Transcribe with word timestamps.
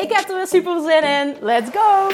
Ik 0.00 0.12
heb 0.12 0.28
er 0.28 0.36
weer 0.36 0.46
super 0.46 0.80
zin 0.80 1.02
in. 1.02 1.36
Let's 1.40 1.70
go! 1.70 2.08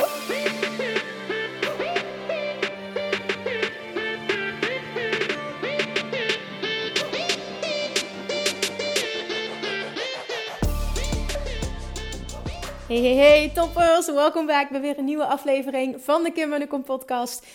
Hey, 12.86 13.00
hey, 13.00 13.14
hey, 13.14 13.50
toppers! 13.54 14.06
Welkom 14.06 14.46
bij 14.46 14.68
weer 14.70 14.98
een 14.98 15.04
nieuwe 15.04 15.26
aflevering 15.26 15.96
van 16.02 16.22
de 16.22 16.32
Kim 16.32 16.52
en 16.52 16.60
de 16.60 16.66
Kom 16.66 16.82
podcast. 16.82 17.46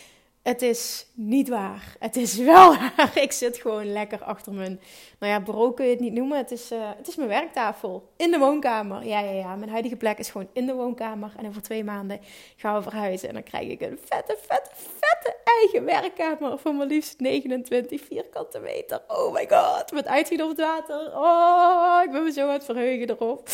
Het 0.41 0.61
is 0.61 1.07
niet 1.13 1.49
waar. 1.49 1.95
Het 1.99 2.15
is 2.15 2.35
wel 2.35 2.75
waar. 2.77 3.11
Ik 3.15 3.31
zit 3.31 3.57
gewoon 3.57 3.91
lekker 3.91 4.23
achter 4.23 4.53
mijn, 4.53 4.81
nou 5.19 5.31
ja, 5.31 5.41
bureau 5.41 5.73
kun 5.73 5.85
je 5.85 5.91
het 5.91 5.99
niet 5.99 6.13
noemen. 6.13 6.37
Het 6.37 6.51
is, 6.51 6.71
uh, 6.71 6.89
het 6.97 7.07
is 7.07 7.15
mijn 7.15 7.29
werktafel 7.29 8.09
in 8.17 8.31
de 8.31 8.37
woonkamer. 8.37 9.05
Ja, 9.05 9.19
ja, 9.19 9.31
ja. 9.31 9.55
Mijn 9.55 9.71
huidige 9.71 9.95
plek 9.95 10.17
is 10.17 10.29
gewoon 10.29 10.47
in 10.53 10.65
de 10.65 10.73
woonkamer. 10.73 11.33
En 11.37 11.47
over 11.47 11.61
twee 11.61 11.83
maanden 11.83 12.19
gaan 12.55 12.75
we 12.75 12.81
verhuizen. 12.81 13.27
En 13.27 13.33
dan 13.33 13.43
krijg 13.43 13.69
ik 13.69 13.81
een 13.81 13.99
vette, 14.05 14.37
vette, 14.41 14.69
vette 14.75 15.35
eigen 15.43 15.85
werkkamer 15.85 16.57
van 16.57 16.77
maar 16.77 16.87
liefst 16.87 17.19
29 17.19 18.01
vierkante 18.01 18.59
meter. 18.59 19.01
Oh 19.07 19.33
my 19.33 19.47
god. 19.49 19.91
Met 19.91 20.07
uitzicht 20.07 20.41
op 20.41 20.49
het 20.49 20.59
water. 20.59 21.11
Oh, 21.15 22.01
ik 22.05 22.11
ben 22.11 22.23
me 22.23 22.31
zo 22.31 22.47
aan 22.47 22.53
het 22.53 22.65
verheugen 22.65 23.09
erop. 23.09 23.49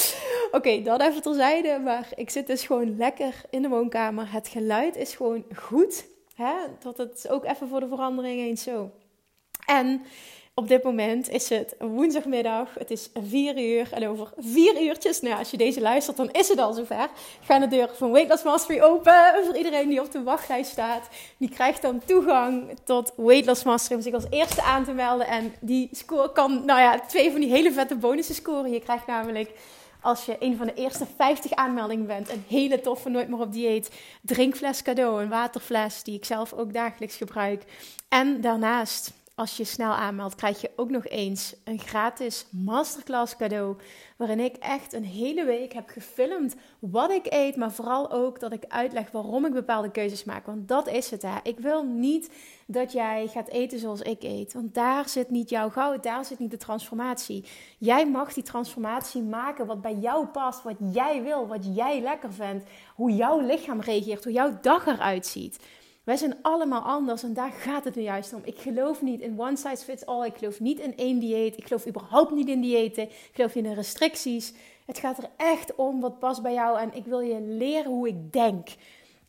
Oké, 0.51 0.81
dat 0.81 1.01
even 1.01 1.21
terzijde. 1.21 1.79
Maar 1.79 2.07
ik 2.15 2.29
zit 2.29 2.47
dus 2.47 2.65
gewoon 2.65 2.97
lekker 2.97 3.41
in 3.49 3.61
de 3.61 3.69
woonkamer. 3.69 4.31
Het 4.31 4.47
geluid 4.47 4.95
is 4.95 5.15
gewoon 5.15 5.45
goed. 5.55 6.15
Hè? 6.37 6.53
Dat 6.79 6.97
het 6.97 7.29
ook 7.29 7.45
even 7.45 7.67
voor 7.67 7.79
de 7.79 7.87
verandering 7.87 8.39
eens 8.39 8.63
zo. 8.63 8.91
En 9.65 10.01
op 10.53 10.67
dit 10.67 10.83
moment 10.83 11.29
is 11.29 11.49
het 11.49 11.75
woensdagmiddag. 11.79 12.73
Het 12.73 12.91
is 12.91 13.09
vier 13.13 13.59
uur. 13.59 13.93
En 13.93 14.07
over 14.07 14.33
vier 14.37 14.81
uurtjes, 14.81 15.21
nou 15.21 15.37
als 15.37 15.51
je 15.51 15.57
deze 15.57 15.81
luistert, 15.81 16.17
dan 16.17 16.31
is 16.31 16.47
het 16.47 16.59
al 16.59 16.73
zover. 16.73 17.09
Gaan 17.41 17.61
de 17.61 17.67
deuren 17.67 17.95
van 17.95 18.11
Weight 18.11 18.29
Loss 18.29 18.43
Mastery 18.43 18.81
open. 18.81 19.43
Voor 19.45 19.57
iedereen 19.57 19.89
die 19.89 20.01
op 20.01 20.11
de 20.11 20.23
wachtlijst 20.23 20.71
staat. 20.71 21.07
Die 21.37 21.49
krijgt 21.49 21.81
dan 21.81 22.01
toegang 22.05 22.77
tot 22.83 23.13
Weight 23.15 23.45
Loss 23.45 23.63
Mastery 23.63 23.95
om 23.95 24.01
zich 24.01 24.13
als 24.13 24.25
eerste 24.29 24.61
aan 24.61 24.83
te 24.83 24.93
melden. 24.93 25.27
En 25.27 25.53
die 25.59 25.89
score 25.91 26.31
kan, 26.31 26.65
nou 26.65 26.79
ja, 26.79 26.99
twee 26.99 27.31
van 27.31 27.39
die 27.39 27.51
hele 27.51 27.71
vette 27.71 27.95
bonussen 27.95 28.35
scoren. 28.35 28.71
Je 28.71 28.81
krijgt 28.81 29.07
namelijk 29.07 29.51
als 30.01 30.25
je 30.25 30.35
een 30.39 30.57
van 30.57 30.67
de 30.67 30.73
eerste 30.73 31.05
50 31.17 31.51
aanmeldingen 31.51 32.05
bent. 32.05 32.29
Een 32.29 32.43
hele 32.47 32.81
toffe 32.81 33.09
Nooit 33.09 33.29
meer 33.29 33.39
op 33.39 33.53
dieet 33.53 33.91
drinkfles 34.21 34.81
cadeau. 34.81 35.21
Een 35.21 35.29
waterfles 35.29 36.03
die 36.03 36.15
ik 36.15 36.25
zelf 36.25 36.53
ook 36.53 36.73
dagelijks 36.73 37.15
gebruik. 37.15 37.63
En 38.09 38.41
daarnaast, 38.41 39.11
als 39.37 39.57
je 39.57 39.63
snel 39.63 39.91
aanmeldt, 39.91 40.35
krijg 40.35 40.61
je 40.61 40.71
ook 40.75 40.89
nog 40.89 41.07
eens 41.07 41.55
een 41.63 41.79
gratis 41.79 42.45
masterclass 42.51 43.35
cadeau. 43.35 43.75
Waarin 44.15 44.39
ik 44.39 44.55
echt 44.55 44.93
een 44.93 45.03
hele 45.03 45.45
week 45.45 45.73
heb 45.73 45.89
gefilmd 45.89 46.55
wat 46.79 47.11
ik 47.11 47.25
eet. 47.29 47.55
Maar 47.55 47.71
vooral 47.71 48.11
ook 48.11 48.39
dat 48.39 48.51
ik 48.51 48.63
uitleg 48.67 49.11
waarom 49.11 49.45
ik 49.45 49.53
bepaalde 49.53 49.91
keuzes 49.91 50.23
maak. 50.23 50.45
Want 50.45 50.67
dat 50.67 50.87
is 50.87 51.11
het 51.11 51.21
hè. 51.21 51.37
Ik 51.43 51.59
wil 51.59 51.83
niet 51.83 52.31
dat 52.65 52.91
jij 52.91 53.27
gaat 53.27 53.49
eten 53.49 53.79
zoals 53.79 54.01
ik 54.01 54.23
eet. 54.23 54.53
Want 54.53 54.73
daar 54.73 55.09
zit 55.09 55.29
niet 55.29 55.49
jouw 55.49 55.69
goud, 55.69 56.03
daar 56.03 56.25
zit 56.25 56.39
niet 56.39 56.51
de 56.51 56.57
transformatie. 56.57 57.45
Jij 57.77 58.09
mag 58.09 58.33
die 58.33 58.43
transformatie 58.43 59.21
maken 59.21 59.65
wat 59.65 59.81
bij 59.81 59.95
jou 59.95 60.25
past, 60.25 60.63
wat 60.63 60.77
jij 60.93 61.23
wil, 61.23 61.47
wat 61.47 61.75
jij 61.75 62.01
lekker 62.01 62.33
vindt, 62.33 62.69
hoe 62.95 63.11
jouw 63.11 63.39
lichaam 63.39 63.79
reageert, 63.79 64.23
hoe 64.23 64.33
jouw 64.33 64.57
dag 64.61 64.85
eruit 64.85 65.25
ziet. 65.25 65.59
Wij 66.07 66.17
zijn 66.17 66.37
allemaal 66.41 66.81
anders 66.81 67.23
en 67.23 67.33
daar 67.33 67.51
gaat 67.51 67.83
het 67.83 67.95
nu 67.95 68.01
juist 68.01 68.33
om. 68.33 68.41
Ik 68.43 68.57
geloof 68.57 69.01
niet 69.01 69.21
in 69.21 69.39
one 69.39 69.57
size 69.57 69.83
fits 69.83 70.05
all. 70.05 70.25
Ik 70.25 70.37
geloof 70.37 70.59
niet 70.59 70.79
in 70.79 70.97
één 70.97 71.19
dieet. 71.19 71.57
Ik 71.57 71.67
geloof 71.67 71.87
überhaupt 71.87 72.31
niet 72.31 72.47
in 72.47 72.61
diëten. 72.61 73.03
Ik 73.03 73.29
geloof 73.33 73.55
niet 73.55 73.65
in 73.65 73.73
restricties. 73.73 74.53
Het 74.85 74.97
gaat 74.97 75.17
er 75.17 75.29
echt 75.37 75.75
om 75.75 75.99
wat 75.99 76.19
past 76.19 76.41
bij 76.41 76.53
jou 76.53 76.79
en 76.79 76.93
ik 76.93 77.05
wil 77.05 77.19
je 77.19 77.41
leren 77.41 77.91
hoe 77.91 78.07
ik 78.07 78.33
denk. 78.33 78.67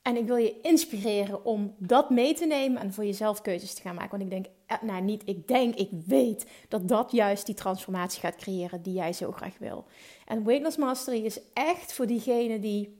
En 0.03 0.17
ik 0.17 0.27
wil 0.27 0.37
je 0.37 0.61
inspireren 0.61 1.45
om 1.45 1.75
dat 1.79 2.11
mee 2.11 2.35
te 2.35 2.47
nemen 2.47 2.83
en 2.83 2.93
voor 2.93 3.05
jezelf 3.05 3.41
keuzes 3.41 3.75
te 3.75 3.83
gaan 3.83 3.95
maken. 3.95 4.19
Want 4.19 4.23
ik 4.23 4.31
denk, 4.31 4.47
eh, 4.67 4.83
nou 4.83 5.03
niet 5.03 5.23
ik 5.25 5.49
denk, 5.49 5.75
ik 5.75 5.91
weet 6.07 6.47
dat 6.69 6.89
dat 6.89 7.13
juist 7.13 7.47
die 7.47 7.55
transformatie 7.55 8.21
gaat 8.21 8.37
creëren 8.37 8.83
die 8.83 8.95
jij 8.95 9.13
zo 9.13 9.33
graag 9.33 9.59
wil. 9.59 9.85
En 10.27 10.45
Weight 10.45 10.65
Loss 10.65 10.77
Mastery 10.77 11.25
is 11.25 11.41
echt 11.53 11.93
voor 11.93 12.07
diegenen 12.07 12.61
die, 12.61 12.98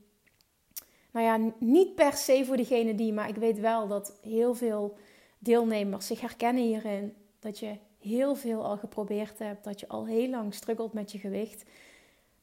nou 1.11 1.27
ja, 1.27 1.53
niet 1.59 1.95
per 1.95 2.13
se 2.13 2.45
voor 2.45 2.57
diegenen 2.57 2.97
die, 2.97 3.13
maar 3.13 3.29
ik 3.29 3.37
weet 3.37 3.61
wel 3.61 3.89
dat 3.89 4.19
heel 4.23 4.55
veel 4.55 4.97
deelnemers 5.39 6.07
zich 6.07 6.21
herkennen 6.21 6.63
hierin. 6.63 7.15
Dat 7.39 7.59
je 7.59 7.77
heel 7.99 8.35
veel 8.35 8.65
al 8.65 8.77
geprobeerd 8.77 9.39
hebt, 9.39 9.65
dat 9.65 9.81
je 9.81 9.89
al 9.89 10.07
heel 10.07 10.29
lang 10.29 10.55
struggelt 10.55 10.93
met 10.93 11.13
je 11.13 11.19
gewicht 11.19 11.65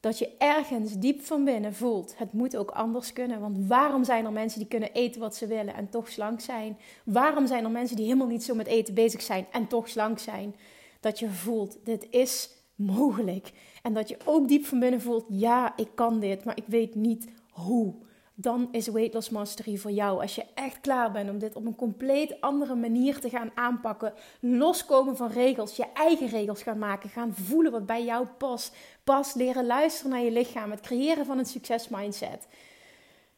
dat 0.06 0.18
je 0.18 0.30
ergens 0.38 0.98
diep 0.98 1.20
van 1.20 1.44
binnen 1.44 1.74
voelt, 1.74 2.18
het 2.18 2.32
moet 2.32 2.56
ook 2.56 2.70
anders 2.70 3.12
kunnen. 3.12 3.40
Want 3.40 3.68
waarom 3.68 4.04
zijn 4.04 4.24
er 4.24 4.32
mensen 4.32 4.58
die 4.58 4.68
kunnen 4.68 4.92
eten 4.92 5.20
wat 5.20 5.36
ze 5.36 5.46
willen 5.46 5.74
en 5.74 5.88
toch 5.88 6.08
slank 6.08 6.40
zijn? 6.40 6.78
Waarom 7.04 7.46
zijn 7.46 7.64
er 7.64 7.70
mensen 7.70 7.96
die 7.96 8.04
helemaal 8.04 8.26
niet 8.26 8.44
zo 8.44 8.54
met 8.54 8.66
eten 8.66 8.94
bezig 8.94 9.22
zijn 9.22 9.46
en 9.52 9.66
toch 9.66 9.88
slank 9.88 10.18
zijn? 10.18 10.54
Dat 11.00 11.18
je 11.18 11.30
voelt, 11.30 11.78
dit 11.84 12.06
is 12.10 12.50
mogelijk. 12.74 13.52
En 13.82 13.94
dat 13.94 14.08
je 14.08 14.16
ook 14.24 14.48
diep 14.48 14.64
van 14.64 14.78
binnen 14.78 15.00
voelt, 15.00 15.24
ja, 15.28 15.76
ik 15.76 15.88
kan 15.94 16.20
dit, 16.20 16.44
maar 16.44 16.56
ik 16.56 16.66
weet 16.66 16.94
niet 16.94 17.28
hoe 17.50 17.94
dan 18.38 18.68
is 18.70 18.88
Weight 18.88 19.14
Loss 19.14 19.30
Mastery 19.30 19.76
voor 19.76 19.90
jou. 19.90 20.20
Als 20.20 20.34
je 20.34 20.44
echt 20.54 20.80
klaar 20.80 21.12
bent 21.12 21.30
om 21.30 21.38
dit 21.38 21.56
op 21.56 21.66
een 21.66 21.74
compleet 21.74 22.40
andere 22.40 22.74
manier 22.74 23.20
te 23.20 23.28
gaan 23.28 23.50
aanpakken. 23.54 24.14
Loskomen 24.40 25.16
van 25.16 25.30
regels, 25.30 25.76
je 25.76 25.86
eigen 25.94 26.28
regels 26.28 26.62
gaan 26.62 26.78
maken. 26.78 27.10
Gaan 27.10 27.34
voelen 27.34 27.72
wat 27.72 27.86
bij 27.86 28.04
jou 28.04 28.26
past. 28.26 28.76
Pas 29.04 29.34
leren 29.34 29.66
luisteren 29.66 30.10
naar 30.10 30.20
je 30.20 30.30
lichaam. 30.30 30.70
Het 30.70 30.80
creëren 30.80 31.26
van 31.26 31.38
een 31.38 31.46
succesmindset. 31.46 32.46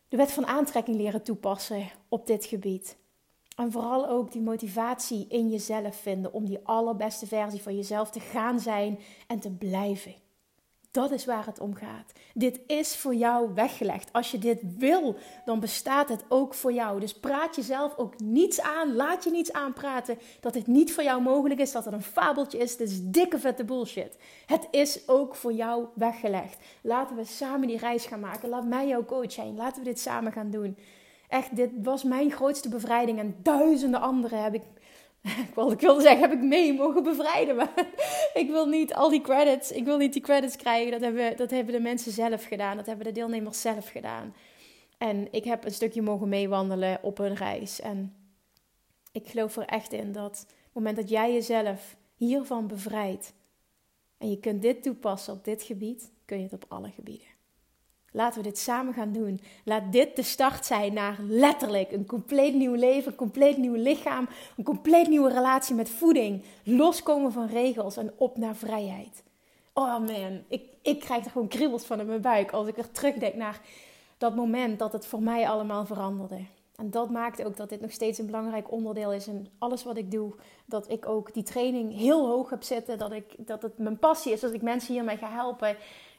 De 0.09 0.17
wet 0.17 0.33
van 0.33 0.47
aantrekking 0.47 0.97
leren 0.97 1.23
toepassen 1.23 1.91
op 2.09 2.27
dit 2.27 2.45
gebied. 2.45 2.97
En 3.57 3.73
vooral 3.73 4.09
ook 4.09 4.33
die 4.33 4.43
motivatie 4.43 5.27
in 5.29 5.49
jezelf 5.49 5.97
vinden 5.97 6.33
om 6.33 6.47
die 6.47 6.61
allerbeste 6.63 7.27
versie 7.27 7.63
van 7.63 7.77
jezelf 7.77 8.11
te 8.11 8.21
gaan 8.21 8.61
zijn 8.61 8.99
en 9.27 9.41
te 9.41 9.51
blijven. 9.51 10.15
Dat 10.91 11.11
is 11.11 11.25
waar 11.25 11.47
het 11.47 11.61
om 11.61 11.75
gaat. 11.75 12.13
Dit 12.35 12.61
is 12.67 12.97
voor 12.97 13.15
jou 13.15 13.55
weggelegd. 13.55 14.13
Als 14.13 14.31
je 14.31 14.39
dit 14.39 14.61
wil, 14.79 15.17
dan 15.45 15.61
bestaat 15.61 16.09
het 16.09 16.25
ook 16.29 16.55
voor 16.55 16.73
jou. 16.73 17.01
Dus 17.01 17.15
praat 17.15 17.57
jezelf 17.57 17.97
ook 17.97 18.21
niets 18.21 18.61
aan. 18.61 18.95
Laat 18.95 19.25
je 19.25 19.31
niets 19.31 19.53
aanpraten 19.53 20.19
dat 20.41 20.55
het 20.55 20.67
niet 20.67 20.93
voor 20.93 21.03
jou 21.03 21.23
mogelijk 21.23 21.61
is, 21.61 21.73
dat 21.73 21.85
het 21.85 21.95
een 21.95 22.03
fabeltje 22.03 22.59
is. 22.59 22.77
Dit 22.77 22.91
is 22.91 23.01
dikke 23.03 23.39
vette 23.39 23.65
bullshit. 23.65 24.17
Het 24.47 24.69
is 24.71 25.09
ook 25.09 25.35
voor 25.35 25.53
jou 25.53 25.87
weggelegd. 25.95 26.57
Laten 26.81 27.17
we 27.17 27.25
samen 27.25 27.69
die 27.69 27.79
reis 27.79 28.07
gaan 28.07 28.21
maken. 28.21 28.49
Laat 28.49 28.67
mij 28.67 28.87
jouw 28.87 29.05
coach 29.05 29.33
zijn. 29.33 29.57
Laten 29.57 29.83
we 29.83 29.89
dit 29.89 30.01
samen 30.01 30.33
gaan 30.33 30.51
doen. 30.51 30.77
Echt, 31.29 31.57
dit 31.57 31.71
was 31.83 32.05
mijn 32.05 32.31
grootste 32.31 32.69
bevrijding. 32.69 33.19
En 33.19 33.37
duizenden 33.43 34.01
anderen 34.01 34.43
heb 34.43 34.55
ik 34.55 34.63
ik 35.49 35.55
wilde, 35.55 35.75
ik 35.75 35.81
wilde 35.81 36.01
zeggen, 36.01 36.21
heb 36.21 36.33
ik 36.33 36.43
mee 36.43 36.75
mogen 36.75 37.03
bevrijden. 37.03 37.57
Maar 37.57 37.73
ik 38.43 38.49
wil 38.51 38.67
niet 38.67 38.95
al 38.95 39.09
die 39.09 39.21
credits, 39.21 39.73
ik 39.73 39.85
wil 39.85 39.97
niet 39.97 40.13
die 40.13 40.23
credits 40.23 40.57
krijgen. 40.57 40.91
Dat 40.91 41.01
hebben, 41.01 41.37
dat 41.37 41.51
hebben 41.51 41.75
de 41.75 41.81
mensen 41.81 42.13
zelf 42.13 42.45
gedaan. 42.45 42.77
Dat 42.77 42.87
hebben 42.87 43.07
de 43.07 43.13
deelnemers 43.13 43.61
zelf 43.61 43.89
gedaan. 43.89 44.35
En 44.99 45.29
ik 45.31 45.45
heb 45.45 45.65
een 45.65 45.73
stukje 45.73 46.03
mogen 46.03 46.29
meewandelen 46.29 46.99
op 47.03 47.19
hun 47.19 47.35
reis. 47.35 47.81
En 47.81 48.15
ik 49.13 49.29
geloof 49.29 49.57
er 49.57 49.67
echt 49.67 49.93
in 49.93 50.13
dat 50.13 50.45
op 50.49 50.65
het 50.65 50.75
moment 50.75 50.97
dat 50.97 51.09
jij 51.09 51.33
jezelf 51.33 51.97
hiervan 52.15 52.67
bevrijdt. 52.67 53.33
En 54.19 54.31
je 54.31 54.39
kunt 54.39 54.63
dit 54.63 54.83
toepassen 54.83 55.35
op 55.35 55.45
dit 55.45 55.63
gebied, 55.63 56.13
kun 56.25 56.37
je 56.37 56.43
het 56.43 56.53
op 56.53 56.65
alle 56.69 56.91
gebieden. 56.91 57.28
Laten 58.13 58.43
we 58.43 58.49
dit 58.49 58.59
samen 58.59 58.95
gaan 58.95 59.13
doen. 59.13 59.41
Laat 59.65 59.93
dit 59.93 60.17
de 60.17 60.23
start 60.23 60.67
zijn 60.67 60.93
naar 60.93 61.17
letterlijk 61.21 61.93
een 61.93 62.07
compleet 62.07 62.55
nieuw 62.55 62.75
leven, 62.75 63.11
een 63.11 63.19
compleet 63.19 63.57
nieuw 63.57 63.75
lichaam, 63.75 64.29
een 64.57 64.65
compleet 64.65 65.09
nieuwe 65.09 65.33
relatie 65.33 65.75
met 65.75 65.91
voeding. 65.91 66.45
Loskomen 66.65 67.33
van 67.33 67.47
regels 67.47 67.97
en 67.97 68.13
op 68.17 68.37
naar 68.37 68.57
vrijheid. 68.57 69.23
Oh 69.73 69.99
man, 69.99 70.45
ik, 70.49 70.63
ik 70.83 71.01
krijg 71.01 71.25
er 71.25 71.31
gewoon 71.31 71.49
kriebels 71.49 71.85
van 71.85 72.01
in 72.01 72.07
mijn 72.07 72.21
buik 72.21 72.51
als 72.51 72.67
ik 72.67 72.79
er 72.79 72.91
terugdenk 72.91 73.35
naar 73.35 73.61
dat 74.19 74.37
moment 74.37 74.79
dat 74.79 74.93
het 74.93 75.07
voor 75.07 75.23
mij 75.23 75.49
allemaal 75.49 75.87
veranderde. 75.87 76.45
En 76.77 76.91
dat 76.91 77.11
maakt 77.11 77.45
ook 77.45 77.57
dat 77.57 77.69
dit 77.69 77.81
nog 77.81 77.93
steeds 77.93 78.19
een 78.19 78.27
belangrijk 78.27 78.73
onderdeel 78.73 79.13
is 79.13 79.27
in 79.27 79.49
alles 79.59 79.85
wat 79.85 79.97
ik 79.97 80.11
doe. 80.11 80.35
Dat 80.67 80.91
ik 80.91 81.07
ook 81.07 81.35
die 81.35 81.43
training 81.43 81.95
heel 81.95 82.27
hoog 82.27 82.51
heb 82.51 82.63
zitten. 82.63 82.99
Dat, 82.99 83.13
ik, 83.13 83.35
dat 83.37 83.63
het 83.63 83.79
mijn 83.79 83.99
passie 83.99 84.33
is, 84.33 84.41
dat 84.41 84.53
ik 84.53 84.63
mensen 84.63 84.95
hiermee 84.95 85.17
ga 85.17 85.31
helpen. 85.31 85.77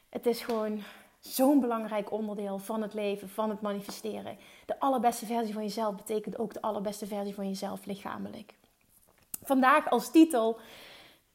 Het 0.09 0.25
is 0.25 0.41
gewoon 0.41 0.79
Zo'n 1.19 1.59
belangrijk 1.59 2.11
onderdeel 2.11 2.57
van 2.57 2.81
het 2.81 2.93
leven, 2.93 3.29
van 3.29 3.49
het 3.49 3.61
manifesteren. 3.61 4.37
De 4.65 4.79
allerbeste 4.79 5.25
versie 5.25 5.53
van 5.53 5.63
jezelf 5.63 5.95
betekent 5.95 6.39
ook 6.39 6.53
de 6.53 6.61
allerbeste 6.61 7.05
versie 7.05 7.33
van 7.33 7.47
jezelf 7.47 7.85
lichamelijk. 7.85 8.53
Vandaag 9.43 9.89
als 9.89 10.11
titel. 10.11 10.59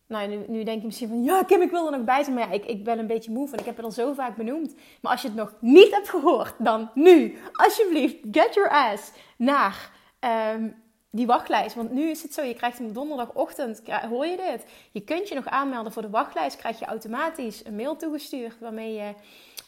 Nou, 0.06 0.44
nu, 0.48 0.64
denk 0.64 0.80
je 0.80 0.86
misschien 0.86 1.08
van 1.08 1.22
ja, 1.22 1.42
Kim, 1.42 1.62
ik 1.62 1.70
wil 1.70 1.86
er 1.86 1.96
nog 1.96 2.04
bij 2.04 2.22
zijn. 2.22 2.36
Maar 2.36 2.48
ja, 2.48 2.52
ik, 2.52 2.64
ik 2.64 2.84
ben 2.84 2.98
een 2.98 3.06
beetje 3.06 3.30
moe 3.30 3.48
van. 3.48 3.58
Ik 3.58 3.64
heb 3.64 3.76
het 3.76 3.84
al 3.84 3.90
zo 3.90 4.12
vaak 4.12 4.36
benoemd. 4.36 4.74
Maar 5.00 5.12
als 5.12 5.22
je 5.22 5.28
het 5.28 5.36
nog 5.36 5.54
niet 5.60 5.90
hebt 5.90 6.08
gehoord, 6.08 6.54
dan 6.58 6.90
nu, 6.94 7.38
alsjeblieft, 7.52 8.16
get 8.30 8.54
your 8.54 8.70
ass 8.70 9.12
naar 9.36 9.90
ehm, 10.18 10.68
die 11.10 11.26
wachtlijst. 11.26 11.74
Want 11.74 11.92
nu 11.92 12.10
is 12.10 12.22
het 12.22 12.34
zo, 12.34 12.42
je 12.42 12.54
krijgt 12.54 12.78
hem 12.78 12.92
donderdagochtend, 12.92 13.82
hoor 14.08 14.26
je 14.26 14.36
dit? 14.36 14.64
Je 14.90 15.00
kunt 15.00 15.28
je 15.28 15.34
nog 15.34 15.46
aanmelden 15.46 15.92
voor 15.92 16.02
de 16.02 16.10
wachtlijst. 16.10 16.56
Krijg 16.56 16.78
je 16.78 16.84
automatisch 16.84 17.64
een 17.64 17.76
mail 17.76 17.96
toegestuurd 17.96 18.58
waarmee 18.58 18.92
je 18.92 19.14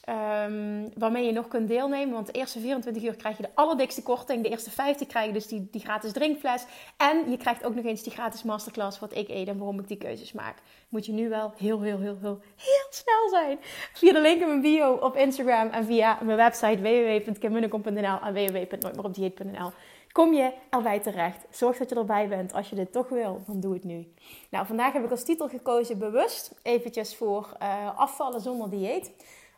Um, 0.08 0.91
waarmee 0.99 1.26
je 1.26 1.32
nog 1.32 1.49
kunt 1.49 1.69
deelnemen. 1.69 2.14
Want 2.14 2.26
de 2.26 2.32
eerste 2.32 2.61
24 2.61 3.03
uur 3.03 3.17
krijg 3.17 3.37
je 3.37 3.43
de 3.43 3.50
allerdikste 3.55 4.03
korting. 4.03 4.43
De 4.43 4.49
eerste 4.49 4.70
50 4.70 5.06
krijg 5.06 5.26
je 5.26 5.32
dus 5.32 5.47
die, 5.47 5.69
die 5.70 5.81
gratis 5.81 6.12
drinkfles. 6.12 6.64
En 6.97 7.31
je 7.31 7.37
krijgt 7.37 7.64
ook 7.64 7.75
nog 7.75 7.85
eens 7.85 8.03
die 8.03 8.12
gratis 8.12 8.43
masterclass 8.43 8.99
wat 8.99 9.17
ik 9.17 9.29
eet 9.29 9.49
en 9.49 9.58
waarom 9.58 9.79
ik 9.79 9.88
die 9.88 9.97
keuzes 9.97 10.32
maak. 10.32 10.56
Moet 10.88 11.06
je 11.06 11.12
nu 11.12 11.29
wel 11.29 11.53
heel, 11.56 11.81
heel, 11.81 11.99
heel, 11.99 12.19
heel, 12.20 12.41
heel 12.56 12.87
snel 12.91 13.29
zijn. 13.31 13.58
Via 13.93 14.12
de 14.12 14.20
link 14.20 14.41
in 14.41 14.49
mijn 14.49 14.61
bio 14.61 14.93
op 14.93 15.17
Instagram 15.17 15.69
en 15.69 15.85
via 15.85 16.19
mijn 16.23 16.37
website 16.37 16.82
www.kimmunnekom.nl 16.82 18.19
en 18.20 18.35
www.nooitmeeropdieet.nl 18.35 19.70
kom 20.12 20.35
je 20.35 20.53
erbij 20.70 21.00
terecht. 21.00 21.47
Zorg 21.50 21.76
dat 21.79 21.88
je 21.88 21.94
erbij 21.94 22.29
bent. 22.29 22.53
Als 22.53 22.69
je 22.69 22.76
dit 22.76 22.93
toch 22.93 23.08
wil, 23.08 23.43
dan 23.47 23.61
doe 23.61 23.75
het 23.75 23.85
nu. 23.85 24.12
Nou, 24.50 24.67
vandaag 24.67 24.93
heb 24.93 25.05
ik 25.05 25.11
als 25.11 25.25
titel 25.25 25.49
gekozen 25.49 25.99
bewust 25.99 26.55
eventjes 26.62 27.17
voor 27.17 27.56
uh, 27.62 27.99
afvallen 27.99 28.41
zonder 28.41 28.70
dieet. 28.70 29.12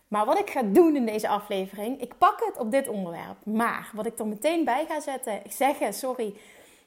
Maar 0.08 0.26
wat 0.26 0.38
ik 0.38 0.50
ga 0.50 0.62
doen 0.62 0.96
in 0.96 1.06
deze 1.06 1.28
aflevering, 1.28 2.00
ik 2.00 2.18
pak 2.18 2.40
het 2.44 2.58
op 2.58 2.70
dit 2.70 2.88
onderwerp. 2.88 3.44
Maar 3.44 3.90
wat 3.94 4.06
ik 4.06 4.18
er 4.18 4.26
meteen 4.26 4.64
bij 4.64 4.86
ga 4.86 5.00
zetten, 5.00 5.42
zeggen, 5.48 5.94
sorry, 5.94 6.36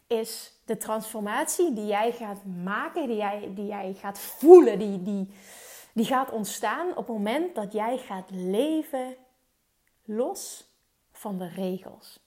is 0.07 0.53
de 0.65 0.77
transformatie 0.77 1.73
die 1.73 1.85
jij 1.85 2.11
gaat 2.11 2.45
maken, 2.63 3.07
die 3.07 3.17
jij, 3.17 3.51
die 3.55 3.65
jij 3.65 3.93
gaat 3.99 4.19
voelen, 4.19 4.79
die, 4.79 5.03
die, 5.03 5.29
die 5.93 6.05
gaat 6.05 6.31
ontstaan 6.31 6.89
op 6.89 6.95
het 6.95 7.07
moment 7.07 7.55
dat 7.55 7.73
jij 7.73 7.97
gaat 7.97 8.29
leven 8.29 9.15
los 10.03 10.69
van 11.11 11.37
de 11.37 11.47
regels. 11.47 12.19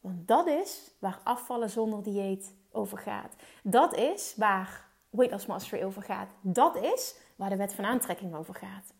Want 0.00 0.28
dat 0.28 0.46
is 0.46 0.90
waar 0.98 1.20
afvallen 1.22 1.70
zonder 1.70 2.02
dieet 2.02 2.54
over 2.72 2.98
gaat. 2.98 3.34
Dat 3.62 3.94
is 3.94 4.34
waar 4.36 4.88
Weight 5.10 5.32
Loss 5.32 5.46
Mastery 5.46 5.82
over 5.82 6.02
gaat. 6.02 6.28
Dat 6.40 6.76
is 6.76 7.16
waar 7.36 7.50
de 7.50 7.56
wet 7.56 7.74
van 7.74 7.84
aantrekking 7.84 8.34
over 8.34 8.54
gaat 8.54 8.93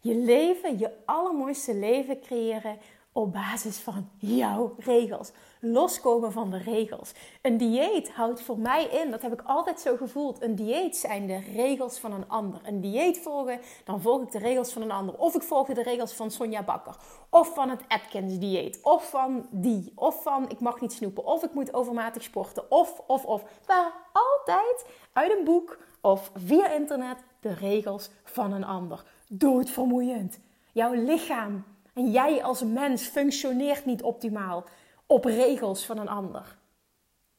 je 0.00 0.14
leven, 0.14 0.78
je 0.78 0.90
allermooiste 1.04 1.74
leven 1.74 2.20
creëren 2.20 2.78
op 3.12 3.32
basis 3.32 3.78
van 3.78 4.10
jouw 4.18 4.74
regels. 4.78 5.30
Loskomen 5.60 6.32
van 6.32 6.50
de 6.50 6.58
regels. 6.58 7.12
Een 7.42 7.56
dieet 7.56 8.10
houdt 8.10 8.40
voor 8.40 8.58
mij 8.58 8.84
in, 8.84 9.10
dat 9.10 9.22
heb 9.22 9.32
ik 9.32 9.42
altijd 9.44 9.80
zo 9.80 9.96
gevoeld. 9.96 10.42
Een 10.42 10.54
dieet 10.54 10.96
zijn 10.96 11.26
de 11.26 11.38
regels 11.54 11.98
van 11.98 12.12
een 12.12 12.28
ander. 12.28 12.60
Een 12.64 12.80
dieet 12.80 13.18
volgen, 13.18 13.60
dan 13.84 14.00
volg 14.00 14.22
ik 14.22 14.32
de 14.32 14.38
regels 14.38 14.72
van 14.72 14.82
een 14.82 14.90
ander. 14.90 15.18
Of 15.18 15.34
ik 15.34 15.42
volg 15.42 15.66
de 15.66 15.82
regels 15.82 16.12
van 16.12 16.30
Sonja 16.30 16.62
Bakker. 16.62 16.96
Of 17.30 17.54
van 17.54 17.70
het 17.70 17.82
Atkins 17.88 18.38
dieet. 18.38 18.78
Of 18.82 19.10
van 19.10 19.46
die. 19.50 19.92
Of 19.94 20.22
van 20.22 20.50
ik 20.50 20.60
mag 20.60 20.80
niet 20.80 20.92
snoepen. 20.92 21.24
Of 21.24 21.42
ik 21.42 21.54
moet 21.54 21.74
overmatig 21.74 22.22
sporten. 22.22 22.70
Of, 22.70 23.02
of, 23.06 23.24
of. 23.24 23.42
Het 23.42 23.92
altijd 24.12 24.86
uit 25.12 25.38
een 25.38 25.44
boek 25.44 25.78
of 26.00 26.30
via 26.34 26.72
internet 26.72 27.18
de 27.40 27.54
regels 27.54 28.10
van 28.24 28.52
een 28.52 28.64
ander 28.64 29.04
doodvermoeiend. 29.28 30.38
Jouw 30.72 30.92
lichaam 30.92 31.64
en 31.94 32.10
jij 32.10 32.42
als 32.42 32.62
mens 32.62 33.02
functioneert 33.02 33.84
niet 33.84 34.02
optimaal 34.02 34.64
op 35.06 35.24
regels 35.24 35.86
van 35.86 35.98
een 35.98 36.08
ander. 36.08 36.58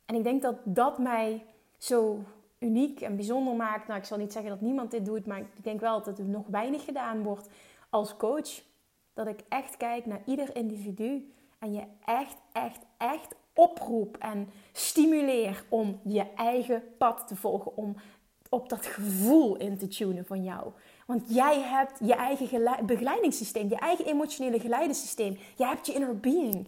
En 0.06 0.16
ik 0.16 0.24
denk 0.24 0.42
dat 0.42 0.56
dat 0.64 0.98
mij 0.98 1.46
zo 1.78 2.24
uniek 2.60 3.02
en 3.02 3.16
bijzonder 3.16 3.56
maakt. 3.56 3.88
Nou, 3.88 4.00
ik 4.00 4.06
zal 4.06 4.18
niet 4.18 4.34
zeggen 4.34 4.52
dat 4.52 4.62
niemand 4.62 4.92
dit 4.92 5.06
doet, 5.06 5.26
maar 5.26 5.40
ik 5.40 5.64
denk 5.64 5.80
wel 5.80 6.04
dat 6.04 6.18
het 6.18 6.28
nog 6.28 6.48
weinig 6.48 6.86
gedaan 6.86 7.24
wordt 7.24 7.50
als 7.90 8.18
coach. 8.18 8.62
Dat 9.14 9.28
ik 9.28 9.44
echt 9.50 9.78
kijk 9.78 10.06
naar 10.06 10.22
ieder 10.26 10.56
individu 10.56 11.34
en 11.60 11.74
je 11.74 11.84
echt, 12.06 12.38
echt, 12.52 12.86
echt 12.98 13.36
oproep 13.54 14.18
en 14.18 14.50
stimuleer 14.72 15.64
om 15.70 16.00
je 16.04 16.26
eigen 16.36 16.84
pad 16.98 17.28
te 17.28 17.36
volgen, 17.36 17.76
om 17.76 17.96
op 18.50 18.70
dat 18.70 18.86
gevoel 18.86 19.56
in 19.58 19.78
te 19.78 19.88
tunen 19.88 20.26
van 20.26 20.44
jou. 20.44 20.72
Want 21.10 21.24
jij 21.28 21.62
hebt 21.62 22.00
je 22.00 22.14
eigen 22.14 22.86
begeleidingssysteem, 22.86 23.70
je 23.70 23.76
eigen 23.76 24.06
emotionele 24.06 24.60
geleidensysteem. 24.60 25.38
Jij 25.56 25.68
hebt 25.68 25.86
je 25.86 25.94
inner 25.94 26.20
being. 26.20 26.68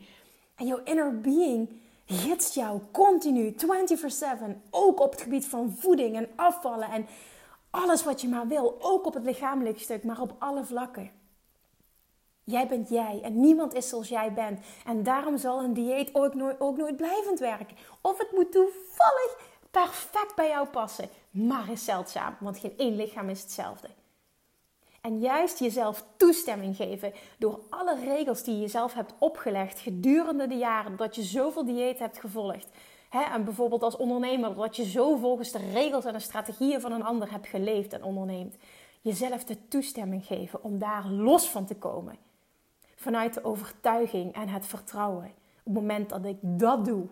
En 0.56 0.66
jouw 0.66 0.82
inner 0.84 1.22
being 1.22 1.70
gidst 2.06 2.54
jou 2.54 2.82
continu, 2.92 3.56
24/7. 3.58 4.62
Ook 4.70 5.00
op 5.00 5.12
het 5.12 5.22
gebied 5.22 5.46
van 5.46 5.76
voeding 5.78 6.16
en 6.16 6.30
afvallen 6.36 6.92
en 6.92 7.08
alles 7.70 8.04
wat 8.04 8.22
je 8.22 8.28
maar 8.28 8.48
wil. 8.48 8.78
Ook 8.80 9.06
op 9.06 9.14
het 9.14 9.24
lichamelijke 9.24 9.80
stuk, 9.80 10.04
maar 10.04 10.22
op 10.22 10.36
alle 10.40 10.64
vlakken. 10.64 11.12
Jij 12.44 12.68
bent 12.68 12.90
jij 12.90 13.20
en 13.24 13.40
niemand 13.40 13.74
is 13.74 13.90
zoals 13.90 14.10
jij 14.10 14.34
bent. 14.34 14.60
En 14.86 15.04
daarom 15.04 15.38
zal 15.38 15.64
een 15.64 15.74
dieet 15.74 16.16
ook 16.16 16.34
nooit, 16.34 16.60
ook 16.60 16.78
nooit 16.78 16.98
blijvend 16.98 17.40
werken. 17.40 17.78
Of 18.02 18.18
het 18.18 18.32
moet 18.32 18.52
toevallig 18.52 19.38
perfect 19.72 20.36
bij 20.36 20.48
jou 20.48 20.68
passen, 20.68 21.10
maar 21.32 21.72
is 21.72 21.86
zeldzaam, 21.86 22.36
want 22.40 22.58
geen 22.58 22.78
één 22.78 22.96
lichaam 22.96 23.30
is 23.30 23.42
hetzelfde. 23.42 23.88
En 25.01 25.19
juist 25.19 25.59
jezelf 25.59 26.06
toestemming 26.18 26.75
geven 26.75 27.13
door 27.38 27.59
alle 27.69 28.00
regels 28.00 28.44
die 28.44 28.53
je 28.53 28.62
jezelf 28.62 28.94
hebt 28.94 29.13
opgelegd 29.18 29.80
gedurende 29.80 30.48
de 30.48 30.57
jaren 30.57 30.95
dat 30.95 31.15
je 31.15 31.24
zoveel 31.24 31.65
dieet 31.65 32.00
hebt 32.00 32.19
gevolgd. 32.19 32.68
en 33.09 33.44
bijvoorbeeld 33.44 33.83
als 33.83 33.98
ondernemer 33.98 34.56
dat 34.56 34.75
je 34.75 34.86
zo 34.86 35.15
volgens 35.15 35.51
de 35.51 35.69
regels 35.71 36.06
en 36.06 36.13
de 36.13 36.19
strategieën 36.19 36.81
van 36.81 36.92
een 36.92 37.03
ander 37.03 37.31
hebt 37.31 37.48
geleefd 37.48 37.94
en 37.94 38.03
onderneemt. 38.03 38.56
Jezelf 39.01 39.44
de 39.44 39.68
toestemming 39.68 40.25
geven 40.25 40.63
om 40.63 40.80
daar 40.80 41.07
los 41.07 41.50
van 41.50 41.65
te 41.65 41.75
komen. 41.75 42.15
Vanuit 42.95 43.33
de 43.33 43.44
overtuiging 43.44 44.33
en 44.33 44.48
het 44.48 44.65
vertrouwen. 44.65 45.25
Op 45.63 45.74
het 45.74 45.74
moment 45.74 46.09
dat 46.09 46.25
ik 46.25 46.38
dat 46.42 46.86
doe, 46.86 47.07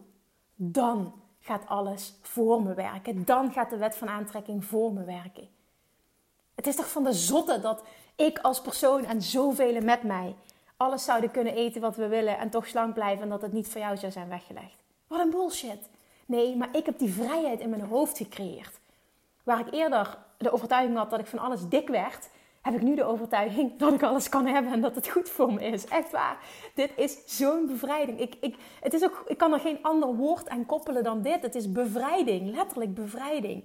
dan 0.55 1.13
gaat 1.39 1.67
alles 1.67 2.17
voor 2.21 2.63
me 2.63 2.73
werken. 2.73 3.25
Dan 3.25 3.51
gaat 3.51 3.69
de 3.69 3.77
wet 3.77 3.97
van 3.97 4.09
aantrekking 4.09 4.65
voor 4.65 4.93
me 4.93 5.03
werken. 5.03 5.47
Het 6.59 6.67
is 6.67 6.75
toch 6.75 6.89
van 6.89 7.03
de 7.03 7.13
zotte 7.13 7.59
dat 7.59 7.83
ik 8.15 8.39
als 8.39 8.61
persoon 8.61 9.05
en 9.05 9.21
zoveel 9.21 9.81
met 9.81 10.03
mij 10.03 10.35
alles 10.77 11.03
zouden 11.03 11.31
kunnen 11.31 11.53
eten 11.53 11.81
wat 11.81 11.95
we 11.95 12.07
willen 12.07 12.37
en 12.37 12.49
toch 12.49 12.67
slank 12.67 12.93
blijven 12.93 13.23
en 13.23 13.29
dat 13.29 13.41
het 13.41 13.53
niet 13.53 13.67
voor 13.67 13.81
jou 13.81 13.97
zou 13.97 14.11
zijn 14.11 14.29
weggelegd. 14.29 14.75
Wat 15.07 15.19
een 15.19 15.29
bullshit. 15.29 15.89
Nee, 16.25 16.55
maar 16.55 16.69
ik 16.71 16.85
heb 16.85 16.99
die 16.99 17.13
vrijheid 17.13 17.59
in 17.59 17.69
mijn 17.69 17.81
hoofd 17.81 18.17
gecreëerd. 18.17 18.79
Waar 19.43 19.59
ik 19.59 19.73
eerder 19.73 20.17
de 20.37 20.51
overtuiging 20.51 20.97
had 20.97 21.09
dat 21.09 21.19
ik 21.19 21.27
van 21.27 21.39
alles 21.39 21.67
dik 21.69 21.87
werd, 21.87 22.29
heb 22.61 22.73
ik 22.73 22.81
nu 22.81 22.95
de 22.95 23.03
overtuiging 23.03 23.77
dat 23.77 23.93
ik 23.93 24.03
alles 24.03 24.29
kan 24.29 24.45
hebben 24.45 24.71
en 24.71 24.81
dat 24.81 24.95
het 24.95 25.09
goed 25.09 25.29
voor 25.29 25.53
me 25.53 25.65
is. 25.65 25.85
Echt 25.85 26.11
waar. 26.11 26.37
Dit 26.75 26.91
is 26.95 27.37
zo'n 27.37 27.67
bevrijding. 27.67 28.19
Ik, 28.19 28.35
ik, 28.39 28.55
het 28.81 28.93
is 28.93 29.03
ook, 29.03 29.23
ik 29.27 29.37
kan 29.37 29.53
er 29.53 29.59
geen 29.59 29.79
ander 29.81 30.15
woord 30.15 30.49
aan 30.49 30.65
koppelen 30.65 31.03
dan 31.03 31.21
dit. 31.21 31.41
Het 31.41 31.55
is 31.55 31.71
bevrijding. 31.71 32.55
Letterlijk 32.55 32.93
bevrijding. 32.93 33.63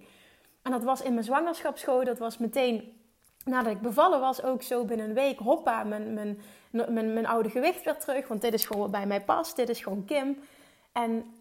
En 0.64 0.70
dat 0.70 0.84
was 0.84 1.02
in 1.02 1.12
mijn 1.12 1.24
zwangerschapsschool. 1.24 2.04
Dat 2.04 2.18
was 2.18 2.38
meteen 2.38 3.00
nadat 3.44 3.72
ik 3.72 3.80
bevallen 3.80 4.20
was, 4.20 4.42
ook 4.42 4.62
zo 4.62 4.84
binnen 4.84 5.08
een 5.08 5.14
week. 5.14 5.38
Hoppa, 5.38 5.84
mijn, 5.84 6.14
mijn, 6.14 6.40
mijn, 6.70 7.12
mijn 7.12 7.26
oude 7.26 7.50
gewicht 7.50 7.84
weer 7.84 7.98
terug. 7.98 8.28
Want 8.28 8.40
dit 8.40 8.52
is 8.52 8.66
gewoon 8.66 8.82
wat 8.82 8.90
bij 8.90 9.06
mij 9.06 9.24
past. 9.24 9.56
Dit 9.56 9.68
is 9.68 9.80
gewoon 9.80 10.04
Kim. 10.04 10.38
En 10.92 11.34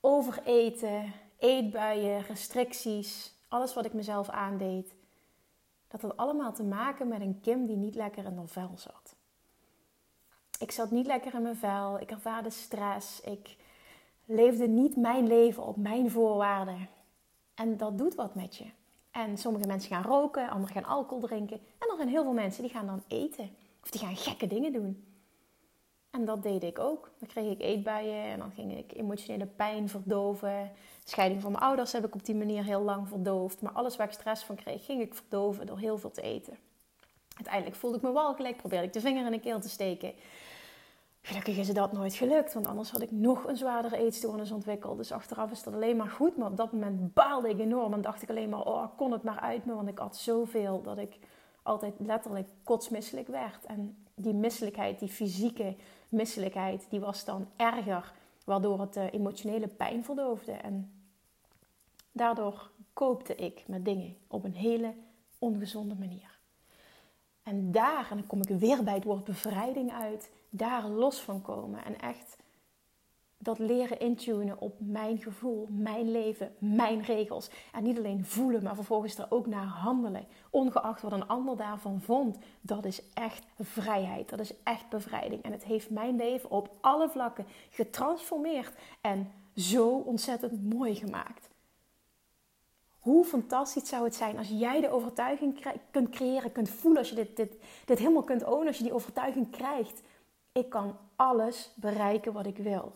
overeten, 0.00 1.12
eetbuien, 1.38 2.22
restricties. 2.22 3.34
Alles 3.48 3.74
wat 3.74 3.84
ik 3.84 3.92
mezelf 3.92 4.28
aandeed. 4.28 4.94
Dat 5.88 6.00
had 6.00 6.16
allemaal 6.16 6.52
te 6.52 6.64
maken 6.64 7.08
met 7.08 7.20
een 7.20 7.40
Kim 7.40 7.66
die 7.66 7.76
niet 7.76 7.94
lekker 7.94 8.24
in 8.24 8.36
haar 8.36 8.48
vel 8.48 8.72
zat. 8.74 9.14
Ik 10.58 10.70
zat 10.70 10.90
niet 10.90 11.06
lekker 11.06 11.34
in 11.34 11.42
mijn 11.42 11.56
vel. 11.56 12.00
Ik 12.00 12.10
ervaarde 12.10 12.50
stress. 12.50 13.20
Ik 13.20 13.56
leefde 14.24 14.66
niet 14.66 14.96
mijn 14.96 15.26
leven 15.26 15.62
op 15.62 15.76
mijn 15.76 16.10
voorwaarden. 16.10 16.88
En 17.54 17.76
dat 17.76 17.98
doet 17.98 18.14
wat 18.14 18.34
met 18.34 18.56
je. 18.56 18.64
En 19.10 19.38
sommige 19.38 19.66
mensen 19.66 19.90
gaan 19.90 20.02
roken, 20.02 20.48
anderen 20.48 20.74
gaan 20.74 20.84
alcohol 20.84 21.20
drinken. 21.20 21.56
En 21.56 21.88
er 21.90 21.96
zijn 21.96 22.08
heel 22.08 22.22
veel 22.22 22.32
mensen 22.32 22.62
die 22.62 22.72
gaan 22.72 22.86
dan 22.86 23.02
eten. 23.08 23.50
Of 23.82 23.90
die 23.90 24.00
gaan 24.00 24.16
gekke 24.16 24.46
dingen 24.46 24.72
doen. 24.72 25.04
En 26.10 26.24
dat 26.24 26.42
deed 26.42 26.62
ik 26.62 26.78
ook. 26.78 27.10
Dan 27.18 27.28
kreeg 27.28 27.52
ik 27.52 27.60
eetbuien 27.60 28.24
en 28.24 28.38
dan 28.38 28.50
ging 28.50 28.78
ik 28.78 28.92
emotionele 28.92 29.46
pijn 29.46 29.88
verdoven. 29.88 30.70
Scheiding 31.04 31.42
van 31.42 31.52
mijn 31.52 31.64
ouders 31.64 31.92
heb 31.92 32.04
ik 32.04 32.14
op 32.14 32.24
die 32.24 32.34
manier 32.34 32.64
heel 32.64 32.82
lang 32.82 33.08
verdoofd. 33.08 33.60
Maar 33.60 33.72
alles 33.72 33.96
waar 33.96 34.06
ik 34.06 34.12
stress 34.12 34.44
van 34.44 34.56
kreeg, 34.56 34.84
ging 34.84 35.00
ik 35.00 35.14
verdoven 35.14 35.66
door 35.66 35.78
heel 35.78 35.98
veel 35.98 36.10
te 36.10 36.22
eten. 36.22 36.58
Uiteindelijk 37.34 37.76
voelde 37.76 37.96
ik 37.96 38.02
me 38.02 38.12
walgelijk, 38.12 38.56
probeerde 38.56 38.86
ik 38.86 38.92
de 38.92 39.00
vinger 39.00 39.26
in 39.26 39.32
de 39.32 39.40
keel 39.40 39.60
te 39.60 39.68
steken. 39.68 40.12
Gelukkig 41.26 41.56
is 41.56 41.72
dat 41.72 41.92
nooit 41.92 42.14
gelukt, 42.14 42.52
want 42.52 42.66
anders 42.66 42.90
had 42.90 43.02
ik 43.02 43.10
nog 43.10 43.44
een 43.46 43.56
zwaardere 43.56 43.96
eetstoornis 43.96 44.50
ontwikkeld. 44.50 44.96
Dus 44.96 45.12
achteraf 45.12 45.50
is 45.50 45.62
dat 45.62 45.74
alleen 45.74 45.96
maar 45.96 46.08
goed. 46.08 46.36
Maar 46.36 46.50
op 46.50 46.56
dat 46.56 46.72
moment 46.72 47.14
baalde 47.14 47.48
ik 47.48 47.58
enorm 47.58 47.92
en 47.92 48.00
dacht 48.00 48.22
ik 48.22 48.30
alleen 48.30 48.48
maar, 48.48 48.64
oh, 48.64 48.86
kon 48.96 49.12
het 49.12 49.22
maar 49.22 49.40
uit 49.40 49.64
me. 49.64 49.74
Want 49.74 49.88
ik 49.88 49.98
had 49.98 50.16
zoveel 50.16 50.82
dat 50.82 50.98
ik 50.98 51.18
altijd 51.62 51.94
letterlijk 51.98 52.48
kotsmisselijk 52.64 53.28
werd. 53.28 53.64
En 53.64 53.96
die 54.14 54.34
misselijkheid, 54.34 54.98
die 54.98 55.08
fysieke 55.08 55.76
misselijkheid, 56.08 56.86
die 56.90 57.00
was 57.00 57.24
dan 57.24 57.48
erger, 57.56 58.12
waardoor 58.44 58.80
het 58.80 58.96
uh, 58.96 59.12
emotionele 59.12 59.68
pijn 59.68 60.04
verdoofde. 60.04 60.52
En 60.52 60.92
daardoor 62.12 62.70
koopte 62.92 63.34
ik 63.34 63.64
met 63.66 63.84
dingen 63.84 64.16
op 64.26 64.44
een 64.44 64.54
hele 64.54 64.94
ongezonde 65.38 65.94
manier. 65.94 66.33
En 67.44 67.72
daar, 67.72 68.06
en 68.10 68.16
dan 68.16 68.26
kom 68.26 68.40
ik 68.40 68.58
weer 68.58 68.84
bij 68.84 68.94
het 68.94 69.04
woord 69.04 69.24
bevrijding 69.24 69.92
uit, 69.92 70.30
daar 70.50 70.88
los 70.88 71.20
van 71.20 71.42
komen 71.42 71.84
en 71.84 72.00
echt 72.00 72.36
dat 73.44 73.58
leren 73.58 74.00
intunen 74.00 74.60
op 74.60 74.74
mijn 74.78 75.18
gevoel, 75.18 75.68
mijn 75.70 76.10
leven, 76.10 76.54
mijn 76.58 77.02
regels. 77.02 77.50
En 77.72 77.82
niet 77.82 77.98
alleen 77.98 78.24
voelen, 78.24 78.62
maar 78.62 78.74
vervolgens 78.74 79.18
er 79.18 79.26
ook 79.28 79.46
naar 79.46 79.66
handelen. 79.66 80.26
Ongeacht 80.50 81.02
wat 81.02 81.12
een 81.12 81.26
ander 81.26 81.56
daarvan 81.56 82.00
vond. 82.00 82.38
Dat 82.60 82.84
is 82.84 83.02
echt 83.14 83.46
vrijheid. 83.58 84.28
Dat 84.28 84.40
is 84.40 84.54
echt 84.62 84.88
bevrijding. 84.88 85.42
En 85.42 85.52
het 85.52 85.64
heeft 85.64 85.90
mijn 85.90 86.16
leven 86.16 86.50
op 86.50 86.70
alle 86.80 87.08
vlakken 87.08 87.46
getransformeerd. 87.70 88.72
En 89.00 89.32
zo 89.56 89.88
ontzettend 89.88 90.74
mooi 90.74 90.94
gemaakt. 90.94 91.48
Hoe 93.04 93.24
fantastisch 93.24 93.88
zou 93.88 94.04
het 94.04 94.14
zijn 94.14 94.38
als 94.38 94.48
jij 94.48 94.80
de 94.80 94.90
overtuiging 94.90 95.66
kunt 95.90 96.08
creëren, 96.08 96.52
kunt 96.52 96.68
voelen, 96.68 96.98
als 96.98 97.08
je 97.08 97.14
dit, 97.14 97.36
dit, 97.36 97.56
dit 97.84 97.98
helemaal 97.98 98.22
kunt 98.22 98.44
ownen, 98.44 98.66
als 98.66 98.76
je 98.76 98.82
die 98.82 98.92
overtuiging 98.92 99.50
krijgt. 99.50 100.02
Ik 100.52 100.68
kan 100.68 100.96
alles 101.16 101.72
bereiken 101.74 102.32
wat 102.32 102.46
ik 102.46 102.56
wil. 102.56 102.92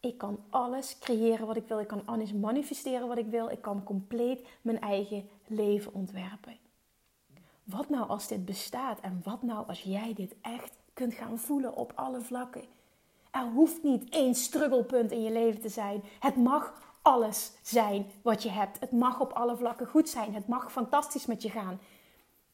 Ik 0.00 0.18
kan 0.18 0.38
alles 0.50 0.98
creëren 0.98 1.46
wat 1.46 1.56
ik 1.56 1.68
wil. 1.68 1.80
Ik 1.80 1.86
kan 1.86 2.02
alles 2.04 2.32
manifesteren 2.32 3.08
wat 3.08 3.18
ik 3.18 3.26
wil. 3.26 3.50
Ik 3.50 3.62
kan 3.62 3.82
compleet 3.84 4.46
mijn 4.62 4.80
eigen 4.80 5.28
leven 5.46 5.94
ontwerpen. 5.94 6.56
Wat 7.64 7.88
nou 7.88 8.08
als 8.08 8.28
dit 8.28 8.44
bestaat 8.44 9.00
en 9.00 9.20
wat 9.24 9.42
nou 9.42 9.66
als 9.66 9.82
jij 9.82 10.14
dit 10.14 10.34
echt 10.40 10.72
kunt 10.92 11.14
gaan 11.14 11.38
voelen 11.38 11.76
op 11.76 11.92
alle 11.94 12.20
vlakken? 12.20 12.64
Er 13.30 13.50
hoeft 13.54 13.82
niet 13.82 14.08
één 14.08 14.34
strugglepunt 14.34 15.10
in 15.10 15.22
je 15.22 15.32
leven 15.32 15.60
te 15.60 15.68
zijn. 15.68 16.02
Het 16.20 16.36
mag 16.36 16.85
alles 17.06 17.52
zijn 17.62 18.10
wat 18.22 18.42
je 18.42 18.50
hebt. 18.50 18.80
Het 18.80 18.92
mag 18.92 19.20
op 19.20 19.32
alle 19.32 19.56
vlakken 19.56 19.86
goed 19.86 20.08
zijn. 20.08 20.34
Het 20.34 20.48
mag 20.48 20.72
fantastisch 20.72 21.26
met 21.26 21.42
je 21.42 21.50
gaan. 21.50 21.80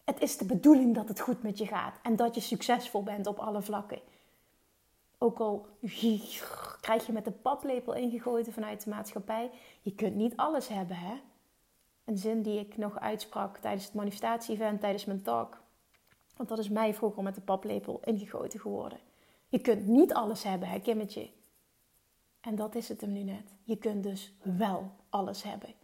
Het 0.04 0.20
is 0.20 0.36
de 0.36 0.44
bedoeling 0.44 0.94
dat 0.94 1.08
het 1.08 1.20
goed 1.20 1.42
met 1.42 1.58
je 1.58 1.66
gaat 1.66 1.98
en 2.02 2.16
dat 2.16 2.34
je 2.34 2.40
succesvol 2.40 3.02
bent 3.02 3.26
op 3.26 3.38
alle 3.38 3.62
vlakken. 3.62 4.00
Ook 5.18 5.38
al 5.38 5.66
krijg 6.80 7.06
je 7.06 7.12
met 7.12 7.24
de 7.24 7.30
paplepel 7.30 7.94
ingegoten 7.94 8.52
vanuit 8.52 8.84
de 8.84 8.90
maatschappij, 8.90 9.50
je 9.82 9.94
kunt 9.94 10.14
niet 10.14 10.36
alles 10.36 10.68
hebben, 10.68 10.96
hè? 10.96 11.14
Een 12.04 12.18
zin 12.18 12.42
die 12.42 12.58
ik 12.60 12.76
nog 12.76 13.00
uitsprak 13.00 13.56
tijdens 13.58 13.84
het 13.84 13.94
manifestatie-event, 13.94 14.80
tijdens 14.80 15.04
mijn 15.04 15.22
talk. 15.22 15.60
Want 16.36 16.48
dat 16.48 16.58
is 16.58 16.68
mij 16.68 16.94
vroeger 16.94 17.22
met 17.22 17.34
de 17.34 17.40
paplepel 17.40 18.00
ingegoten 18.04 18.60
geworden. 18.60 18.98
Je 19.48 19.58
kunt 19.58 19.86
niet 19.86 20.14
alles 20.14 20.42
hebben, 20.42 20.68
hè, 20.68 20.80
Kimmetje? 20.80 21.30
En 22.42 22.54
dat 22.54 22.74
is 22.74 22.88
het 22.88 23.00
hem 23.00 23.12
nu 23.12 23.22
net. 23.22 23.54
Je 23.64 23.76
kunt 23.76 24.02
dus 24.02 24.32
wel 24.42 24.90
alles 25.08 25.42
hebben. 25.42 25.74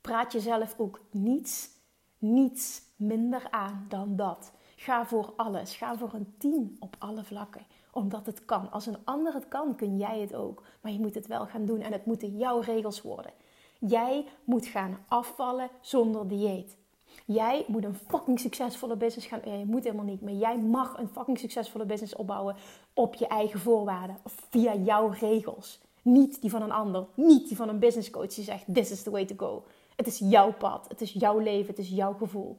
Praat 0.00 0.32
jezelf 0.32 0.74
ook 0.78 1.00
niets, 1.10 1.70
niets 2.18 2.82
minder 2.96 3.50
aan 3.50 3.86
dan 3.88 4.16
dat. 4.16 4.52
Ga 4.76 5.06
voor 5.06 5.32
alles. 5.36 5.76
Ga 5.76 5.96
voor 5.96 6.14
een 6.14 6.34
team 6.38 6.76
op 6.78 6.96
alle 6.98 7.24
vlakken 7.24 7.66
omdat 7.96 8.26
het 8.26 8.44
kan. 8.44 8.70
Als 8.70 8.86
een 8.86 9.04
ander 9.04 9.34
het 9.34 9.48
kan, 9.48 9.74
kun 9.74 9.96
jij 9.96 10.20
het 10.20 10.34
ook. 10.34 10.62
Maar 10.80 10.92
je 10.92 11.00
moet 11.00 11.14
het 11.14 11.26
wel 11.26 11.46
gaan 11.46 11.64
doen 11.64 11.80
en 11.80 11.92
het 11.92 12.06
moeten 12.06 12.36
jouw 12.36 12.60
regels 12.60 13.02
worden. 13.02 13.32
Jij 13.78 14.24
moet 14.44 14.66
gaan 14.66 14.98
afvallen 15.08 15.70
zonder 15.80 16.28
dieet. 16.28 16.76
Jij 17.26 17.64
moet 17.68 17.84
een 17.84 17.94
fucking 17.94 18.40
succesvolle 18.40 18.96
business 18.96 19.26
gaan. 19.26 19.40
Ja, 19.44 19.54
je 19.54 19.66
moet 19.66 19.84
helemaal 19.84 20.04
niet, 20.04 20.20
maar 20.20 20.32
jij 20.32 20.58
mag 20.58 20.98
een 20.98 21.08
fucking 21.08 21.38
succesvolle 21.38 21.86
business 21.86 22.14
opbouwen 22.14 22.56
op 22.94 23.14
je 23.14 23.26
eigen 23.26 23.60
voorwaarden. 23.60 24.16
Of 24.22 24.46
via 24.50 24.74
jouw 24.74 25.08
regels. 25.08 25.80
Niet 26.06 26.40
die 26.40 26.50
van 26.50 26.62
een 26.62 26.72
ander. 26.72 27.06
Niet 27.14 27.48
die 27.48 27.56
van 27.56 27.68
een 27.68 27.78
business 27.78 28.10
coach 28.10 28.34
die 28.34 28.44
zegt: 28.44 28.64
This 28.74 28.90
is 28.90 29.02
the 29.02 29.10
way 29.10 29.24
to 29.24 29.34
go. 29.36 29.64
Het 29.96 30.06
is 30.06 30.18
jouw 30.18 30.52
pad. 30.52 30.88
Het 30.88 31.00
is 31.00 31.12
jouw 31.12 31.38
leven. 31.38 31.66
Het 31.66 31.78
is 31.78 31.88
jouw 31.88 32.12
gevoel. 32.12 32.58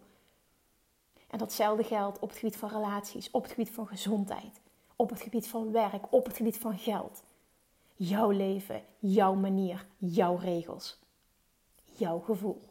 En 1.27 1.37
datzelfde 1.37 1.83
geldt 1.83 2.19
op 2.19 2.29
het 2.29 2.37
gebied 2.37 2.57
van 2.57 2.69
relaties, 2.69 3.31
op 3.31 3.41
het 3.43 3.51
gebied 3.51 3.71
van 3.71 3.87
gezondheid 3.87 4.61
op 4.97 5.09
het 5.09 5.21
gebied 5.21 5.47
van 5.47 5.71
werk, 5.71 6.13
op 6.13 6.25
het 6.25 6.35
gebied 6.35 6.57
van 6.57 6.77
geld. 6.77 7.23
Jouw 7.95 8.29
leven, 8.29 8.83
jouw 8.99 9.33
manier, 9.33 9.85
jouw 9.97 10.35
regels, 10.35 10.99
jouw 11.85 12.19
gevoel. 12.19 12.61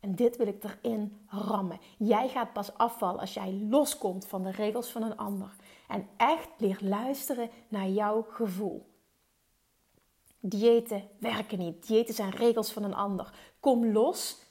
En 0.00 0.14
dit 0.14 0.36
wil 0.36 0.46
ik 0.46 0.64
erin 0.64 1.20
rammen. 1.26 1.80
Jij 1.98 2.28
gaat 2.28 2.52
pas 2.52 2.74
afvallen 2.74 3.20
als 3.20 3.34
jij 3.34 3.52
loskomt 3.52 4.26
van 4.26 4.42
de 4.42 4.50
regels 4.50 4.90
van 4.90 5.02
een 5.02 5.16
ander 5.16 5.56
en 5.88 6.08
echt 6.16 6.48
leert 6.58 6.80
luisteren 6.80 7.50
naar 7.68 7.88
jouw 7.88 8.26
gevoel. 8.30 8.92
Diëten 10.46 11.08
werken 11.18 11.58
niet. 11.58 11.86
Diëten 11.86 12.14
zijn 12.14 12.30
regels 12.30 12.72
van 12.72 12.82
een 12.82 12.94
ander. 12.94 13.32
Kom 13.60 13.86
los, 13.86 14.42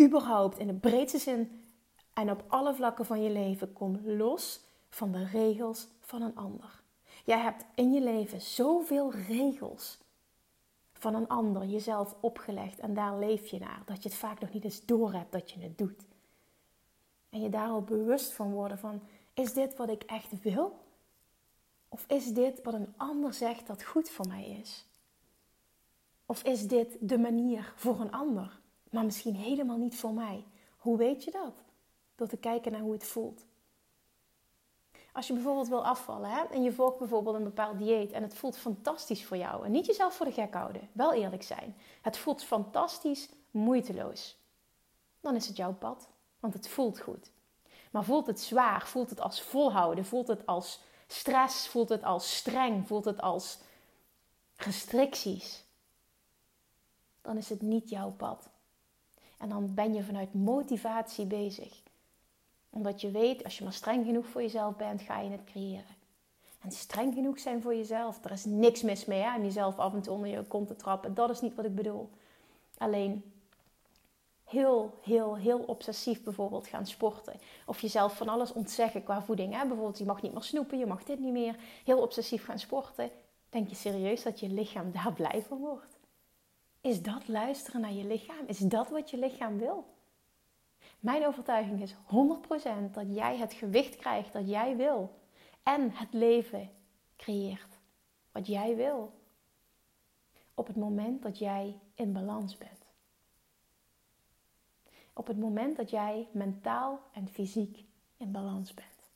überhaupt 0.00 0.58
in 0.58 0.66
de 0.66 0.74
breedste 0.74 1.18
zin 1.18 1.64
en 2.12 2.30
op 2.30 2.44
alle 2.48 2.74
vlakken 2.74 3.06
van 3.06 3.22
je 3.22 3.30
leven. 3.30 3.72
Kom 3.72 4.00
los 4.04 4.60
van 4.88 5.12
de 5.12 5.24
regels 5.24 5.88
van 6.00 6.22
een 6.22 6.36
ander. 6.36 6.82
Jij 7.24 7.38
hebt 7.38 7.64
in 7.74 7.92
je 7.92 8.00
leven 8.00 8.40
zoveel 8.40 9.12
regels 9.12 9.98
van 10.92 11.14
een 11.14 11.28
ander 11.28 11.64
jezelf 11.64 12.16
opgelegd 12.20 12.78
en 12.78 12.94
daar 12.94 13.18
leef 13.18 13.46
je 13.46 13.58
naar, 13.58 13.82
dat 13.84 14.02
je 14.02 14.08
het 14.08 14.18
vaak 14.18 14.40
nog 14.40 14.52
niet 14.52 14.64
eens 14.64 14.84
doorhebt 14.84 15.32
dat 15.32 15.50
je 15.50 15.60
het 15.60 15.78
doet. 15.78 16.04
En 17.28 17.40
je 17.40 17.48
daarop 17.48 17.86
bewust 17.86 18.32
van 18.32 18.52
worden 18.52 18.78
van, 18.78 19.02
is 19.34 19.52
dit 19.52 19.76
wat 19.76 19.88
ik 19.88 20.02
echt 20.02 20.42
wil? 20.42 20.78
Of 21.88 22.04
is 22.08 22.32
dit 22.32 22.62
wat 22.62 22.74
een 22.74 22.94
ander 22.96 23.34
zegt 23.34 23.66
dat 23.66 23.84
goed 23.84 24.10
voor 24.10 24.26
mij 24.26 24.48
is? 24.48 24.86
Of 26.26 26.42
is 26.42 26.66
dit 26.66 26.96
de 27.00 27.18
manier 27.18 27.72
voor 27.76 28.00
een 28.00 28.12
ander, 28.12 28.60
maar 28.90 29.04
misschien 29.04 29.34
helemaal 29.34 29.76
niet 29.78 29.96
voor 29.96 30.12
mij? 30.12 30.44
Hoe 30.76 30.96
weet 30.96 31.24
je 31.24 31.30
dat? 31.30 31.64
Door 32.14 32.28
te 32.28 32.36
kijken 32.36 32.72
naar 32.72 32.80
hoe 32.80 32.92
het 32.92 33.06
voelt. 33.06 33.44
Als 35.12 35.26
je 35.26 35.32
bijvoorbeeld 35.32 35.68
wil 35.68 35.84
afvallen 35.84 36.30
hè, 36.30 36.42
en 36.42 36.62
je 36.62 36.72
volgt 36.72 36.98
bijvoorbeeld 36.98 37.36
een 37.36 37.44
bepaald 37.44 37.78
dieet 37.78 38.12
en 38.12 38.22
het 38.22 38.34
voelt 38.34 38.56
fantastisch 38.56 39.24
voor 39.24 39.36
jou. 39.36 39.64
En 39.64 39.70
niet 39.70 39.86
jezelf 39.86 40.14
voor 40.14 40.26
de 40.26 40.32
gek 40.32 40.54
houden, 40.54 40.88
wel 40.92 41.12
eerlijk 41.12 41.42
zijn. 41.42 41.76
Het 42.02 42.16
voelt 42.16 42.44
fantastisch, 42.44 43.28
moeiteloos. 43.50 44.38
Dan 45.20 45.34
is 45.34 45.46
het 45.46 45.56
jouw 45.56 45.74
pad, 45.74 46.08
want 46.40 46.54
het 46.54 46.68
voelt 46.68 47.00
goed. 47.00 47.30
Maar 47.90 48.04
voelt 48.04 48.26
het 48.26 48.40
zwaar, 48.40 48.86
voelt 48.86 49.10
het 49.10 49.20
als 49.20 49.42
volhouden, 49.42 50.04
voelt 50.04 50.28
het 50.28 50.46
als 50.46 50.80
stress, 51.06 51.68
voelt 51.68 51.88
het 51.88 52.04
als 52.04 52.36
streng, 52.36 52.86
voelt 52.86 53.04
het 53.04 53.20
als 53.20 53.58
restricties. 54.56 55.65
Dan 57.26 57.36
is 57.36 57.48
het 57.48 57.62
niet 57.62 57.90
jouw 57.90 58.10
pad. 58.10 58.48
En 59.38 59.48
dan 59.48 59.74
ben 59.74 59.94
je 59.94 60.02
vanuit 60.02 60.34
motivatie 60.34 61.26
bezig 61.26 61.84
omdat 62.76 63.00
je 63.00 63.10
weet, 63.10 63.44
als 63.44 63.58
je 63.58 63.64
maar 63.64 63.72
streng 63.72 64.04
genoeg 64.04 64.26
voor 64.26 64.42
jezelf 64.42 64.76
bent, 64.76 65.00
ga 65.00 65.20
je 65.20 65.30
het 65.30 65.44
creëren. 65.44 65.96
En 66.60 66.70
streng 66.70 67.14
genoeg 67.14 67.38
zijn 67.38 67.62
voor 67.62 67.74
jezelf. 67.74 68.24
Er 68.24 68.30
is 68.30 68.44
niks 68.44 68.82
mis 68.82 69.04
mee 69.04 69.20
hè, 69.20 69.36
om 69.36 69.42
jezelf 69.42 69.78
af 69.78 69.94
en 69.94 70.02
toe 70.02 70.12
onder 70.12 70.28
je 70.28 70.42
kont 70.42 70.68
te 70.68 70.76
trappen. 70.76 71.14
Dat 71.14 71.30
is 71.30 71.40
niet 71.40 71.54
wat 71.54 71.64
ik 71.64 71.74
bedoel. 71.74 72.10
Alleen 72.78 73.32
heel, 74.44 74.98
heel, 75.02 75.36
heel 75.36 75.58
obsessief 75.58 76.22
bijvoorbeeld 76.22 76.66
gaan 76.66 76.86
sporten. 76.86 77.40
Of 77.66 77.80
jezelf 77.80 78.16
van 78.16 78.28
alles 78.28 78.52
ontzeggen 78.52 79.04
qua 79.04 79.22
voeding. 79.22 79.52
Hè? 79.52 79.60
Bijvoorbeeld, 79.66 79.98
je 79.98 80.04
mag 80.04 80.22
niet 80.22 80.32
meer 80.32 80.42
snoepen, 80.42 80.78
je 80.78 80.86
mag 80.86 81.04
dit 81.04 81.18
niet 81.18 81.32
meer. 81.32 81.56
Heel 81.84 82.00
obsessief 82.00 82.44
gaan 82.44 82.58
sporten. 82.58 83.10
Denk 83.50 83.68
je 83.68 83.74
serieus 83.74 84.22
dat 84.22 84.40
je 84.40 84.48
lichaam 84.48 84.92
daar 84.92 85.12
blij 85.12 85.42
van 85.48 85.58
wordt? 85.58 85.95
Is 86.86 87.02
dat 87.02 87.28
luisteren 87.28 87.80
naar 87.80 87.92
je 87.92 88.04
lichaam? 88.04 88.46
Is 88.46 88.58
dat 88.58 88.90
wat 88.90 89.10
je 89.10 89.18
lichaam 89.18 89.58
wil? 89.58 89.94
Mijn 91.00 91.26
overtuiging 91.26 91.82
is 91.82 91.94
100% 91.94 92.90
dat 92.92 93.14
jij 93.14 93.36
het 93.36 93.52
gewicht 93.52 93.96
krijgt 93.96 94.32
dat 94.32 94.48
jij 94.48 94.76
wil. 94.76 95.20
En 95.62 95.90
het 95.90 96.12
leven 96.12 96.70
creëert 97.16 97.78
wat 98.32 98.46
jij 98.46 98.76
wil. 98.76 99.12
Op 100.54 100.66
het 100.66 100.76
moment 100.76 101.22
dat 101.22 101.38
jij 101.38 101.80
in 101.94 102.12
balans 102.12 102.56
bent. 102.58 102.84
Op 105.12 105.26
het 105.26 105.38
moment 105.38 105.76
dat 105.76 105.90
jij 105.90 106.28
mentaal 106.32 107.00
en 107.12 107.28
fysiek 107.28 107.84
in 108.16 108.32
balans 108.32 108.74
bent. 108.74 109.10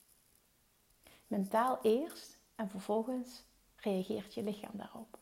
Mentaal 1.26 1.78
eerst 1.82 2.38
en 2.54 2.68
vervolgens 2.68 3.44
reageert 3.76 4.34
je 4.34 4.42
lichaam 4.42 4.76
daarop. 4.76 5.19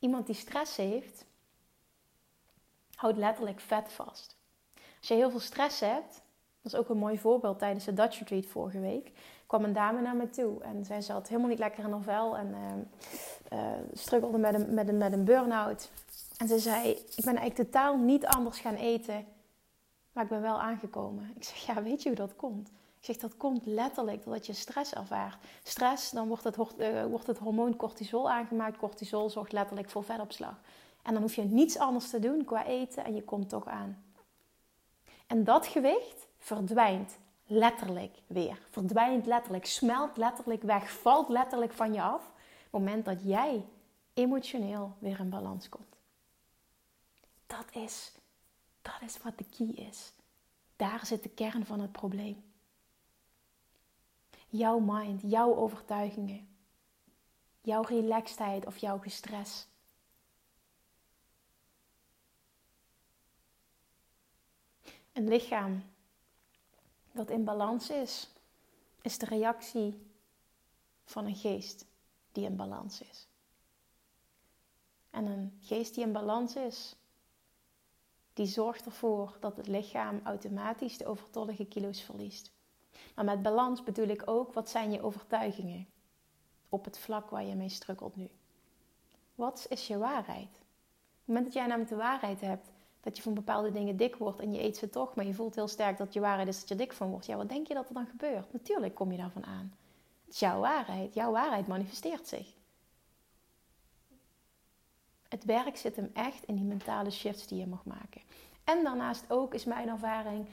Iemand 0.00 0.26
die 0.26 0.34
stress 0.34 0.76
heeft, 0.76 1.24
houdt 2.94 3.18
letterlijk 3.18 3.60
vet 3.60 3.92
vast. 3.92 4.36
Als 4.98 5.08
je 5.08 5.14
heel 5.14 5.30
veel 5.30 5.40
stress 5.40 5.80
hebt, 5.80 6.22
dat 6.62 6.72
is 6.72 6.78
ook 6.78 6.88
een 6.88 6.98
mooi 6.98 7.18
voorbeeld 7.18 7.58
tijdens 7.58 7.84
de 7.84 7.92
Dutch 7.92 8.18
Retreat 8.18 8.46
vorige 8.46 8.80
week, 8.80 9.12
kwam 9.46 9.64
een 9.64 9.72
dame 9.72 10.00
naar 10.00 10.16
me 10.16 10.30
toe 10.30 10.62
en 10.62 10.84
zij 10.84 11.00
zat 11.00 11.28
helemaal 11.28 11.48
niet 11.48 11.58
lekker 11.58 11.84
in 11.84 11.90
haar 11.90 12.02
vel 12.02 12.36
en 12.36 12.54
uh, 13.52 13.58
struggelde 13.92 14.38
met 14.38 14.54
een, 14.54 14.74
met 14.74 14.88
een, 14.88 14.98
met 14.98 15.12
een 15.12 15.24
burn-out. 15.24 15.90
En 16.36 16.48
ze 16.48 16.58
zei, 16.58 16.88
ik 16.90 17.24
ben 17.24 17.36
eigenlijk 17.36 17.54
totaal 17.54 17.96
niet 17.96 18.26
anders 18.26 18.60
gaan 18.60 18.74
eten 18.74 19.26
Maar 20.12 20.24
ik 20.24 20.30
ben 20.30 20.42
wel 20.42 20.60
aangekomen. 20.60 21.32
Ik 21.36 21.44
zeg, 21.44 21.66
ja, 21.66 21.82
weet 21.82 22.02
je 22.02 22.08
hoe 22.08 22.18
dat 22.18 22.36
komt? 22.36 22.70
Ik 23.00 23.06
zeg, 23.06 23.16
dat 23.16 23.36
komt 23.36 23.66
letterlijk 23.66 24.24
doordat 24.24 24.46
je 24.46 24.52
stress 24.52 24.92
ervaart. 24.92 25.44
Stress, 25.62 26.10
dan 26.10 26.28
wordt 26.28 26.44
het, 26.44 26.56
uh, 26.56 27.04
wordt 27.04 27.26
het 27.26 27.38
hormoon 27.38 27.76
cortisol 27.76 28.30
aangemaakt. 28.30 28.76
Cortisol 28.76 29.30
zorgt 29.30 29.52
letterlijk 29.52 29.90
voor 29.90 30.04
vetopslag. 30.04 30.60
En 31.02 31.12
dan 31.12 31.22
hoef 31.22 31.34
je 31.34 31.42
niets 31.42 31.78
anders 31.78 32.10
te 32.10 32.18
doen 32.18 32.44
qua 32.44 32.66
eten 32.66 33.04
en 33.04 33.14
je 33.14 33.24
komt 33.24 33.48
toch 33.48 33.66
aan. 33.66 34.04
En 35.26 35.44
dat 35.44 35.66
gewicht 35.66 36.26
verdwijnt 36.38 37.18
letterlijk 37.46 38.16
weer. 38.26 38.58
Verdwijnt 38.70 39.26
letterlijk, 39.26 39.66
smelt 39.66 40.16
letterlijk 40.16 40.62
weg, 40.62 40.92
valt 40.92 41.28
letterlijk 41.28 41.72
van 41.72 41.92
je 41.92 42.02
af. 42.02 42.22
Op 42.26 42.32
het 42.70 42.72
moment 42.72 43.04
dat 43.04 43.22
jij 43.22 43.64
emotioneel 44.14 44.96
weer 44.98 45.20
in 45.20 45.30
balans 45.30 45.68
komt. 45.68 45.96
Dat 47.46 47.66
is, 47.72 48.12
dat 48.82 49.00
is 49.00 49.18
wat 49.22 49.38
de 49.38 49.44
key 49.56 49.86
is. 49.86 50.12
Daar 50.76 51.06
zit 51.06 51.22
de 51.22 51.28
kern 51.28 51.66
van 51.66 51.80
het 51.80 51.92
probleem. 51.92 52.49
Jouw 54.50 54.78
mind, 54.78 55.22
jouw 55.22 55.56
overtuigingen, 55.56 56.48
jouw 57.60 57.82
relaxedheid 57.82 58.66
of 58.66 58.76
jouw 58.76 58.98
gestres. 58.98 59.68
Een 65.12 65.28
lichaam 65.28 65.82
dat 67.12 67.30
in 67.30 67.44
balans 67.44 67.90
is, 67.90 68.32
is 69.02 69.18
de 69.18 69.26
reactie 69.26 70.06
van 71.04 71.26
een 71.26 71.36
geest 71.36 71.86
die 72.32 72.44
in 72.44 72.56
balans 72.56 73.00
is. 73.00 73.28
En 75.10 75.26
een 75.26 75.58
geest 75.60 75.94
die 75.94 76.04
in 76.04 76.12
balans 76.12 76.56
is, 76.56 76.96
die 78.32 78.46
zorgt 78.46 78.84
ervoor 78.84 79.36
dat 79.40 79.56
het 79.56 79.66
lichaam 79.66 80.20
automatisch 80.24 80.98
de 80.98 81.06
overtollige 81.06 81.64
kilo's 81.64 82.02
verliest. 82.02 82.52
Maar 83.14 83.24
met 83.24 83.42
balans 83.42 83.82
bedoel 83.82 84.08
ik 84.08 84.22
ook, 84.24 84.52
wat 84.52 84.70
zijn 84.70 84.90
je 84.90 85.02
overtuigingen 85.02 85.86
op 86.68 86.84
het 86.84 86.98
vlak 86.98 87.30
waar 87.30 87.44
je 87.44 87.54
mee 87.54 87.68
strukkelt 87.68 88.16
nu? 88.16 88.28
Wat 89.34 89.66
is 89.68 89.86
je 89.86 89.98
waarheid? 89.98 90.48
Op 90.48 91.26
het 91.26 91.26
moment 91.26 91.44
dat 91.44 91.54
jij 91.54 91.66
namelijk 91.66 91.90
de 91.90 91.96
waarheid 91.96 92.40
hebt, 92.40 92.70
dat 93.00 93.16
je 93.16 93.22
van 93.22 93.34
bepaalde 93.34 93.72
dingen 93.72 93.96
dik 93.96 94.16
wordt 94.16 94.40
en 94.40 94.52
je 94.52 94.62
eet 94.62 94.76
ze 94.76 94.90
toch, 94.90 95.14
maar 95.14 95.26
je 95.26 95.34
voelt 95.34 95.54
heel 95.54 95.68
sterk 95.68 95.98
dat 95.98 96.12
je 96.12 96.20
waarheid 96.20 96.48
is 96.48 96.60
dat 96.60 96.68
je 96.68 96.74
dik 96.74 96.92
van 96.92 97.10
wordt. 97.10 97.26
Ja, 97.26 97.36
wat 97.36 97.48
denk 97.48 97.66
je 97.66 97.74
dat 97.74 97.88
er 97.88 97.94
dan 97.94 98.06
gebeurt? 98.06 98.52
Natuurlijk 98.52 98.94
kom 98.94 99.10
je 99.10 99.18
daarvan 99.18 99.44
aan. 99.44 99.74
Het 100.24 100.34
is 100.34 100.40
jouw 100.40 100.60
waarheid. 100.60 101.14
Jouw 101.14 101.32
waarheid 101.32 101.66
manifesteert 101.66 102.28
zich. 102.28 102.54
Het 105.28 105.44
werk 105.44 105.76
zit 105.76 105.96
hem 105.96 106.10
echt 106.12 106.44
in 106.44 106.54
die 106.54 106.64
mentale 106.64 107.10
shifts 107.10 107.46
die 107.46 107.58
je 107.58 107.66
mag 107.66 107.84
maken. 107.84 108.20
En 108.64 108.84
daarnaast 108.84 109.24
ook 109.28 109.54
is 109.54 109.64
mijn 109.64 109.88
ervaring, 109.88 110.46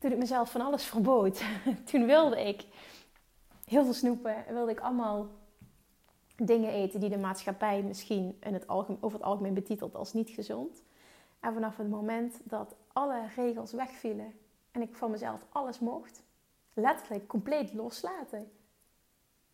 toen 0.00 0.10
ik 0.12 0.18
mezelf 0.18 0.50
van 0.50 0.60
alles 0.60 0.84
verbood, 0.84 1.42
toen 1.90 2.06
wilde 2.06 2.48
ik 2.48 2.64
heel 3.64 3.84
veel 3.84 3.92
snoepen, 3.92 4.44
wilde 4.48 4.70
ik 4.70 4.80
allemaal 4.80 5.28
dingen 6.36 6.70
eten 6.70 7.00
die 7.00 7.08
de 7.08 7.18
maatschappij 7.18 7.82
misschien 7.82 8.36
in 8.40 8.54
het 8.54 8.66
algemeen, 8.66 9.02
over 9.02 9.18
het 9.18 9.26
algemeen 9.26 9.54
betitelt 9.54 9.94
als 9.94 10.12
niet 10.12 10.30
gezond. 10.30 10.82
En 11.40 11.52
vanaf 11.52 11.76
het 11.76 11.90
moment 11.90 12.40
dat 12.44 12.74
alle 12.92 13.26
regels 13.36 13.72
wegvielen 13.72 14.32
en 14.70 14.82
ik 14.82 14.94
van 14.94 15.10
mezelf 15.10 15.46
alles 15.48 15.78
mocht, 15.78 16.22
letterlijk 16.74 17.26
compleet 17.26 17.72
loslaten, 17.72 18.50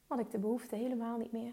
had 0.07 0.19
ik 0.19 0.31
de 0.31 0.38
behoefte 0.38 0.76
helemaal 0.76 1.17
niet 1.17 1.33
meer. 1.33 1.53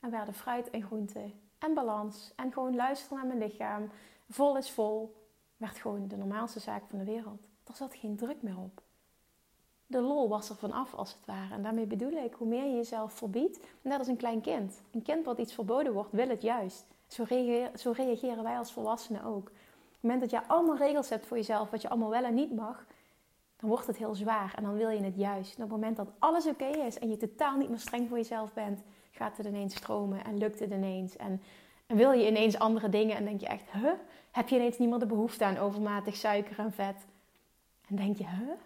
En 0.00 0.10
werden 0.10 0.34
fruit 0.34 0.70
en 0.70 0.82
groenten 0.82 1.32
en 1.58 1.74
balans 1.74 2.32
en 2.36 2.52
gewoon 2.52 2.74
luisteren 2.74 3.18
naar 3.18 3.26
mijn 3.26 3.50
lichaam, 3.50 3.90
vol 4.28 4.56
is 4.56 4.70
vol, 4.70 5.16
werd 5.56 5.78
gewoon 5.78 6.08
de 6.08 6.16
normaalste 6.16 6.60
zaak 6.60 6.82
van 6.88 6.98
de 6.98 7.04
wereld. 7.04 7.49
Er 7.70 7.76
zat 7.76 7.94
geen 7.94 8.16
druk 8.16 8.42
meer 8.42 8.58
op. 8.58 8.82
De 9.86 10.00
lol 10.00 10.28
was 10.28 10.50
er 10.50 10.56
vanaf 10.56 10.94
als 10.94 11.12
het 11.12 11.26
ware. 11.26 11.54
En 11.54 11.62
daarmee 11.62 11.86
bedoel 11.86 12.12
ik, 12.12 12.34
hoe 12.34 12.46
meer 12.46 12.64
je 12.64 12.76
jezelf 12.76 13.12
verbiedt, 13.12 13.60
net 13.82 13.98
als 13.98 14.08
een 14.08 14.16
klein 14.16 14.40
kind. 14.40 14.80
Een 14.90 15.02
kind 15.02 15.24
wat 15.24 15.38
iets 15.38 15.54
verboden 15.54 15.92
wordt, 15.92 16.12
wil 16.12 16.28
het 16.28 16.42
juist. 16.42 16.86
Zo, 17.06 17.24
zo 17.74 17.90
reageren 17.90 18.42
wij 18.42 18.58
als 18.58 18.72
volwassenen 18.72 19.24
ook. 19.24 19.48
Op 19.48 19.52
het 19.90 20.02
moment 20.02 20.20
dat 20.20 20.30
je 20.30 20.48
allemaal 20.48 20.76
regels 20.76 21.08
hebt 21.08 21.26
voor 21.26 21.36
jezelf, 21.36 21.70
wat 21.70 21.82
je 21.82 21.88
allemaal 21.88 22.10
wel 22.10 22.24
en 22.24 22.34
niet 22.34 22.54
mag, 22.54 22.86
dan 23.56 23.68
wordt 23.68 23.86
het 23.86 23.96
heel 23.96 24.14
zwaar 24.14 24.52
en 24.56 24.62
dan 24.62 24.76
wil 24.76 24.88
je 24.88 25.02
het 25.02 25.16
juist. 25.16 25.54
Op 25.54 25.60
het 25.60 25.70
moment 25.70 25.96
dat 25.96 26.08
alles 26.18 26.46
oké 26.46 26.66
is 26.66 26.98
en 26.98 27.08
je 27.08 27.16
totaal 27.16 27.56
niet 27.56 27.68
meer 27.68 27.78
streng 27.78 28.08
voor 28.08 28.16
jezelf 28.16 28.52
bent, 28.52 28.82
gaat 29.10 29.36
het 29.36 29.46
ineens 29.46 29.74
stromen 29.74 30.24
en 30.24 30.38
lukt 30.38 30.58
het 30.58 30.70
ineens. 30.70 31.16
En, 31.16 31.42
en 31.86 31.96
wil 31.96 32.12
je 32.12 32.26
ineens 32.26 32.58
andere 32.58 32.88
dingen 32.88 33.16
en 33.16 33.24
denk 33.24 33.40
je 33.40 33.46
echt, 33.46 33.70
huh? 33.72 33.92
Heb 34.30 34.48
je 34.48 34.56
ineens 34.56 34.78
niet 34.78 34.88
meer 34.88 34.98
de 34.98 35.06
behoefte 35.06 35.44
aan 35.44 35.58
overmatig 35.58 36.16
suiker 36.16 36.58
en 36.58 36.72
vet? 36.72 37.06
En 37.90 37.96
denk 37.96 38.16
je, 38.16 38.24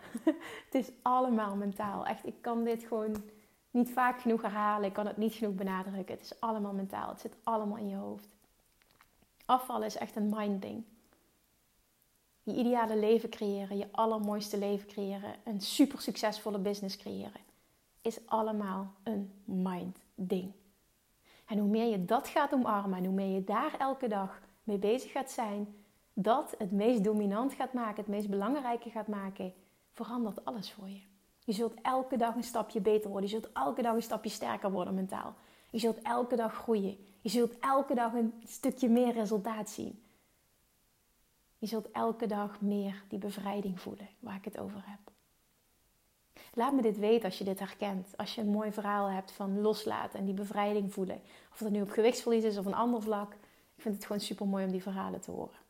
het 0.65 0.75
is 0.75 0.91
allemaal 1.03 1.57
mentaal. 1.57 2.07
Echt, 2.07 2.27
ik 2.27 2.35
kan 2.41 2.65
dit 2.65 2.85
gewoon 2.85 3.17
niet 3.71 3.91
vaak 3.91 4.21
genoeg 4.21 4.43
herhalen. 4.43 4.89
Ik 4.89 4.93
kan 4.93 5.07
het 5.07 5.17
niet 5.17 5.35
genoeg 5.35 5.55
benadrukken. 5.55 6.15
Het 6.15 6.25
is 6.25 6.41
allemaal 6.41 6.73
mentaal. 6.73 7.09
Het 7.09 7.21
zit 7.21 7.37
allemaal 7.43 7.77
in 7.77 7.89
je 7.89 7.97
hoofd. 7.97 8.29
Afvallen 9.45 9.87
is 9.87 9.97
echt 9.97 10.17
een 10.17 10.33
mind 10.35 10.63
ding. 10.63 10.85
Je 12.43 12.55
ideale 12.55 12.97
leven 12.97 13.29
creëren, 13.29 13.77
je 13.77 13.89
allermooiste 13.91 14.59
leven 14.59 14.89
creëren, 14.89 15.35
een 15.45 15.61
super 15.61 16.01
succesvolle 16.01 16.59
business 16.59 16.97
creëren, 16.97 17.41
is 18.03 18.27
allemaal 18.27 18.93
een 19.03 19.33
mind 19.45 19.99
ding. 20.15 20.53
En 21.47 21.59
hoe 21.59 21.69
meer 21.69 21.91
je 21.91 22.05
dat 22.05 22.29
gaat 22.29 22.53
omarmen 22.53 22.99
en 22.99 23.05
hoe 23.05 23.15
meer 23.15 23.35
je 23.35 23.45
daar 23.45 23.79
elke 23.79 24.09
dag 24.09 24.41
mee 24.63 24.79
bezig 24.79 25.13
gaat 25.13 25.31
zijn, 25.31 25.84
dat 26.14 26.55
het 26.59 26.72
meest 26.72 27.05
dominant 27.05 27.53
gaat 27.53 27.72
maken, 27.72 27.96
het 27.96 28.07
meest 28.07 28.31
belangrijke 28.31 28.90
gaat 28.90 29.09
maken, 29.09 29.55
verandert 29.92 30.44
alles 30.44 30.72
voor 30.72 30.88
je. 30.88 31.00
Je 31.44 31.53
zult 31.53 31.74
elke 31.83 32.16
dag 32.16 32.35
een 32.35 32.44
stapje 32.44 32.81
beter 32.81 33.11
worden. 33.11 33.31
Je 33.31 33.37
zult 33.40 33.53
elke 33.53 33.83
dag 33.83 33.94
een 33.94 34.03
stapje 34.03 34.31
sterker 34.31 34.70
worden 34.70 34.94
mentaal. 34.94 35.35
Je 35.70 35.79
zult 35.79 36.03
elke 36.03 36.37
dag 36.37 36.55
groeien. 36.55 36.96
Je 37.20 37.29
zult 37.29 37.59
elke 37.59 37.94
dag 37.94 38.12
een 38.12 38.35
stukje 38.44 38.88
meer 38.88 39.12
resultaat 39.12 39.70
zien. 39.70 40.03
Je 41.59 41.66
zult 41.66 41.90
elke 41.90 42.27
dag 42.27 42.61
meer 42.61 43.05
die 43.09 43.18
bevrijding 43.18 43.81
voelen 43.81 44.09
waar 44.18 44.37
ik 44.37 44.44
het 44.44 44.59
over 44.59 44.83
heb. 44.85 45.12
Laat 46.55 46.72
me 46.72 46.83
dit 46.83 46.98
weten 46.98 47.24
als 47.24 47.38
je 47.38 47.44
dit 47.44 47.59
herkent. 47.59 48.16
Als 48.16 48.35
je 48.35 48.40
een 48.40 48.50
mooi 48.50 48.72
verhaal 48.72 49.11
hebt 49.11 49.33
van 49.33 49.61
loslaten 49.61 50.18
en 50.18 50.24
die 50.24 50.35
bevrijding 50.35 50.92
voelen. 50.92 51.20
Of 51.53 51.59
dat 51.59 51.70
nu 51.70 51.83
op 51.83 51.90
gewichtsverlies 51.90 52.44
is 52.44 52.59
of 52.59 52.66
een 52.66 52.74
ander 52.74 53.03
vlak. 53.03 53.33
Ik 53.77 53.83
vind 53.83 53.94
het 53.94 54.05
gewoon 54.05 54.20
super 54.20 54.46
mooi 54.46 54.64
om 54.64 54.70
die 54.70 54.83
verhalen 54.83 55.20
te 55.20 55.31
horen. 55.31 55.63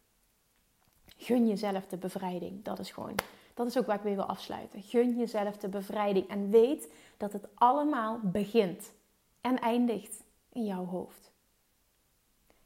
Gun 1.24 1.46
jezelf 1.46 1.86
de 1.86 1.96
bevrijding. 1.96 2.64
Dat 2.64 2.78
is 2.78 2.90
gewoon, 2.90 3.14
dat 3.54 3.66
is 3.66 3.78
ook 3.78 3.86
waar 3.86 3.96
ik 3.96 4.04
mee 4.04 4.14
wil 4.14 4.24
afsluiten. 4.24 4.82
Gun 4.82 5.16
jezelf 5.16 5.56
de 5.56 5.68
bevrijding 5.68 6.28
en 6.28 6.50
weet 6.50 6.92
dat 7.16 7.32
het 7.32 7.48
allemaal 7.54 8.20
begint 8.22 8.92
en 9.40 9.60
eindigt 9.60 10.24
in 10.52 10.64
jouw 10.64 10.84
hoofd. 10.84 11.32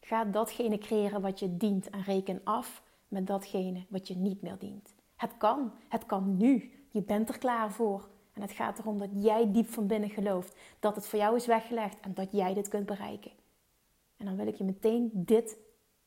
Ga 0.00 0.24
datgene 0.24 0.78
creëren 0.78 1.20
wat 1.20 1.38
je 1.38 1.56
dient 1.56 1.90
en 1.90 2.02
reken 2.02 2.40
af 2.44 2.82
met 3.08 3.26
datgene 3.26 3.84
wat 3.88 4.08
je 4.08 4.16
niet 4.16 4.42
meer 4.42 4.58
dient. 4.58 4.94
Het 5.16 5.36
kan, 5.36 5.72
het 5.88 6.06
kan 6.06 6.36
nu. 6.36 6.72
Je 6.90 7.02
bent 7.02 7.28
er 7.28 7.38
klaar 7.38 7.72
voor. 7.72 8.08
En 8.32 8.42
het 8.42 8.52
gaat 8.52 8.78
erom 8.78 8.98
dat 8.98 9.10
jij 9.12 9.52
diep 9.52 9.68
van 9.68 9.86
binnen 9.86 10.10
gelooft 10.10 10.56
dat 10.78 10.94
het 10.94 11.06
voor 11.06 11.18
jou 11.18 11.36
is 11.36 11.46
weggelegd 11.46 12.00
en 12.00 12.14
dat 12.14 12.32
jij 12.32 12.54
dit 12.54 12.68
kunt 12.68 12.86
bereiken. 12.86 13.30
En 14.16 14.26
dan 14.26 14.36
wil 14.36 14.46
ik 14.46 14.56
je 14.56 14.64
meteen 14.64 15.10
dit, 15.14 15.56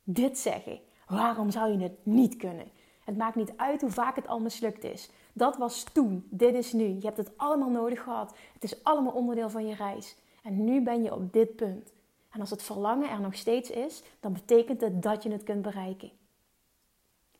dit 0.03 0.37
zeggen. 0.37 0.79
Waarom 1.11 1.51
zou 1.51 1.71
je 1.71 1.83
het 1.83 2.05
niet 2.05 2.35
kunnen? 2.35 2.67
Het 3.03 3.17
maakt 3.17 3.35
niet 3.35 3.53
uit 3.57 3.81
hoe 3.81 3.89
vaak 3.89 4.15
het 4.15 4.27
al 4.27 4.39
mislukt 4.39 4.83
is. 4.83 5.09
Dat 5.33 5.57
was 5.57 5.83
toen, 5.83 6.27
dit 6.29 6.53
is 6.53 6.73
nu. 6.73 6.83
Je 6.83 7.05
hebt 7.05 7.17
het 7.17 7.37
allemaal 7.37 7.69
nodig 7.69 8.03
gehad. 8.03 8.35
Het 8.53 8.63
is 8.63 8.83
allemaal 8.83 9.13
onderdeel 9.13 9.49
van 9.49 9.67
je 9.67 9.75
reis. 9.75 10.15
En 10.43 10.63
nu 10.63 10.81
ben 10.81 11.03
je 11.03 11.13
op 11.13 11.33
dit 11.33 11.55
punt. 11.55 11.93
En 12.29 12.39
als 12.39 12.49
het 12.49 12.63
verlangen 12.63 13.09
er 13.09 13.21
nog 13.21 13.35
steeds 13.35 13.69
is, 13.69 14.03
dan 14.19 14.33
betekent 14.33 14.81
het 14.81 15.01
dat 15.01 15.23
je 15.23 15.31
het 15.31 15.43
kunt 15.43 15.61
bereiken. 15.61 16.11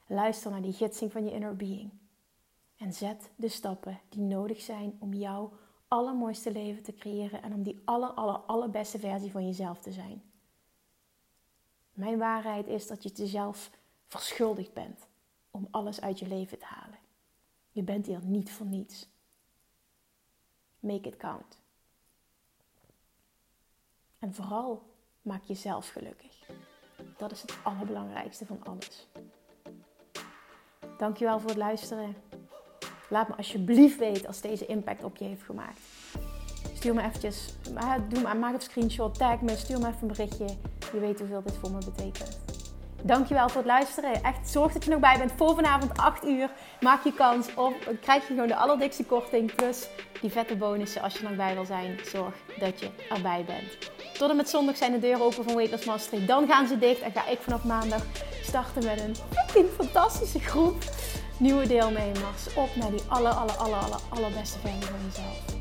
Luister 0.08 0.52
naar 0.52 0.62
die 0.62 0.74
gidsing 0.74 1.12
van 1.12 1.26
je 1.26 1.32
inner 1.32 1.56
being. 1.56 1.92
En 2.78 2.94
zet 2.94 3.30
de 3.36 3.48
stappen 3.48 4.00
die 4.10 4.22
nodig 4.22 4.62
zijn 4.62 4.98
om 5.00 5.14
jouw 5.14 5.52
allermooiste 5.88 6.52
leven 6.52 6.84
te 6.84 6.94
creëren 6.94 7.42
en 7.42 7.54
om 7.54 7.64
die 7.64 7.82
aller, 7.86 8.10
aller, 8.10 8.38
allerbeste 8.38 9.00
versie 9.00 9.32
van 9.32 9.46
jezelf 9.46 9.80
te 9.80 9.92
zijn. 9.92 10.31
Mijn 12.02 12.18
waarheid 12.18 12.68
is 12.68 12.88
dat 12.88 13.04
je 13.04 13.10
jezelf 13.10 13.70
verschuldigd 14.08 14.74
bent 14.74 15.08
om 15.52 15.68
alles 15.72 16.02
uit 16.02 16.20
je 16.20 16.28
leven 16.28 16.60
te 16.60 16.66
halen. 16.66 17.00
Je 17.72 17.84
bent 17.84 18.06
hier 18.06 18.20
niet 18.24 18.52
voor 18.52 18.66
niets. 18.66 19.10
Make 20.80 21.08
it 21.08 21.18
count. 21.18 21.60
En 24.20 24.34
vooral 24.34 24.84
maak 25.22 25.44
jezelf 25.44 25.90
gelukkig. 25.90 26.48
Dat 27.18 27.32
is 27.32 27.42
het 27.42 27.58
allerbelangrijkste 27.64 28.46
van 28.46 28.64
alles. 28.64 29.08
Dankjewel 30.98 31.40
voor 31.40 31.50
het 31.50 31.58
luisteren. 31.58 32.16
Laat 33.10 33.28
me 33.28 33.36
alsjeblieft 33.36 33.98
weten 33.98 34.28
als 34.28 34.42
deze 34.42 34.66
impact 34.66 35.04
op 35.04 35.18
je 35.18 35.24
heeft 35.24 35.44
gemaakt. 35.44 35.80
Stuur 36.82 36.94
me 36.94 37.02
eventjes, 37.02 37.54
doe 38.10 38.36
maak 38.36 38.54
een 38.54 38.62
screenshot, 38.62 39.17
tag 39.17 39.41
me, 39.41 39.58
stuur 39.58 39.80
me 39.80 39.88
even 39.88 39.98
een 40.02 40.08
berichtje. 40.08 40.46
Je 40.94 41.00
weet 41.00 41.20
hoeveel 41.20 41.41
dit 41.44 41.58
voor 41.62 41.72
me 41.72 41.78
betekent. 41.78 42.39
Dankjewel 43.02 43.50
voor 43.50 43.58
het 43.58 43.65
luisteren. 43.65 44.24
Echt, 44.24 44.50
zorg 44.50 44.74
dat 44.74 44.84
je 44.84 44.89
nog 44.89 45.00
bij 45.00 45.17
bent 45.17 45.32
voor 45.36 45.56
vanavond 45.56 45.98
8 45.98 46.26
uur. 46.26 46.50
Maak 46.80 47.04
je 47.04 47.13
kans 47.13 47.54
op, 47.56 47.74
krijg 48.02 48.28
je 48.28 48.34
gewoon 48.34 48.48
de 48.48 48.56
allerdikste 48.56 49.04
korting. 49.04 49.56
Plus 49.56 49.88
die 50.22 50.32
vette 50.32 50.56
bonussen 50.56 51.02
als 51.02 51.17
je 51.17 51.24
nog 51.24 51.36
bij 51.36 51.54
wil 51.54 51.65
zijn. 51.65 52.00
Zorg 52.06 52.36
dat 52.60 52.80
je 52.80 52.89
erbij 53.10 53.44
bent. 53.46 53.91
Tot 54.17 54.30
en 54.30 54.36
met 54.36 54.50
zondag 54.50 54.78
zijn 54.78 54.91
de 54.91 55.00
deuren 55.00 55.22
open 55.22 55.44
van 55.44 55.56
Weightless 55.56 55.86
Mastery. 55.86 56.26
Dan 56.26 56.48
gaan 56.48 56.67
ze 56.67 56.78
dicht 56.78 57.02
en 57.02 57.12
ga 57.12 57.28
ik 57.28 57.39
vanaf 57.39 57.63
maandag 57.63 58.06
starten 58.44 58.86
met 58.86 59.00
een 59.00 59.15
fucking 59.15 59.70
fantastische 59.70 60.39
groep 60.39 60.84
nieuwe 61.38 61.67
deelnemers. 61.67 62.54
Op 62.56 62.76
naar 62.76 62.91
die 62.91 63.02
aller, 63.08 63.32
aller, 63.32 63.56
aller, 63.56 63.78
aller, 63.78 64.00
allerbeste 64.10 64.60
versie 64.60 64.86
van 64.86 65.00
jezelf. 65.08 65.61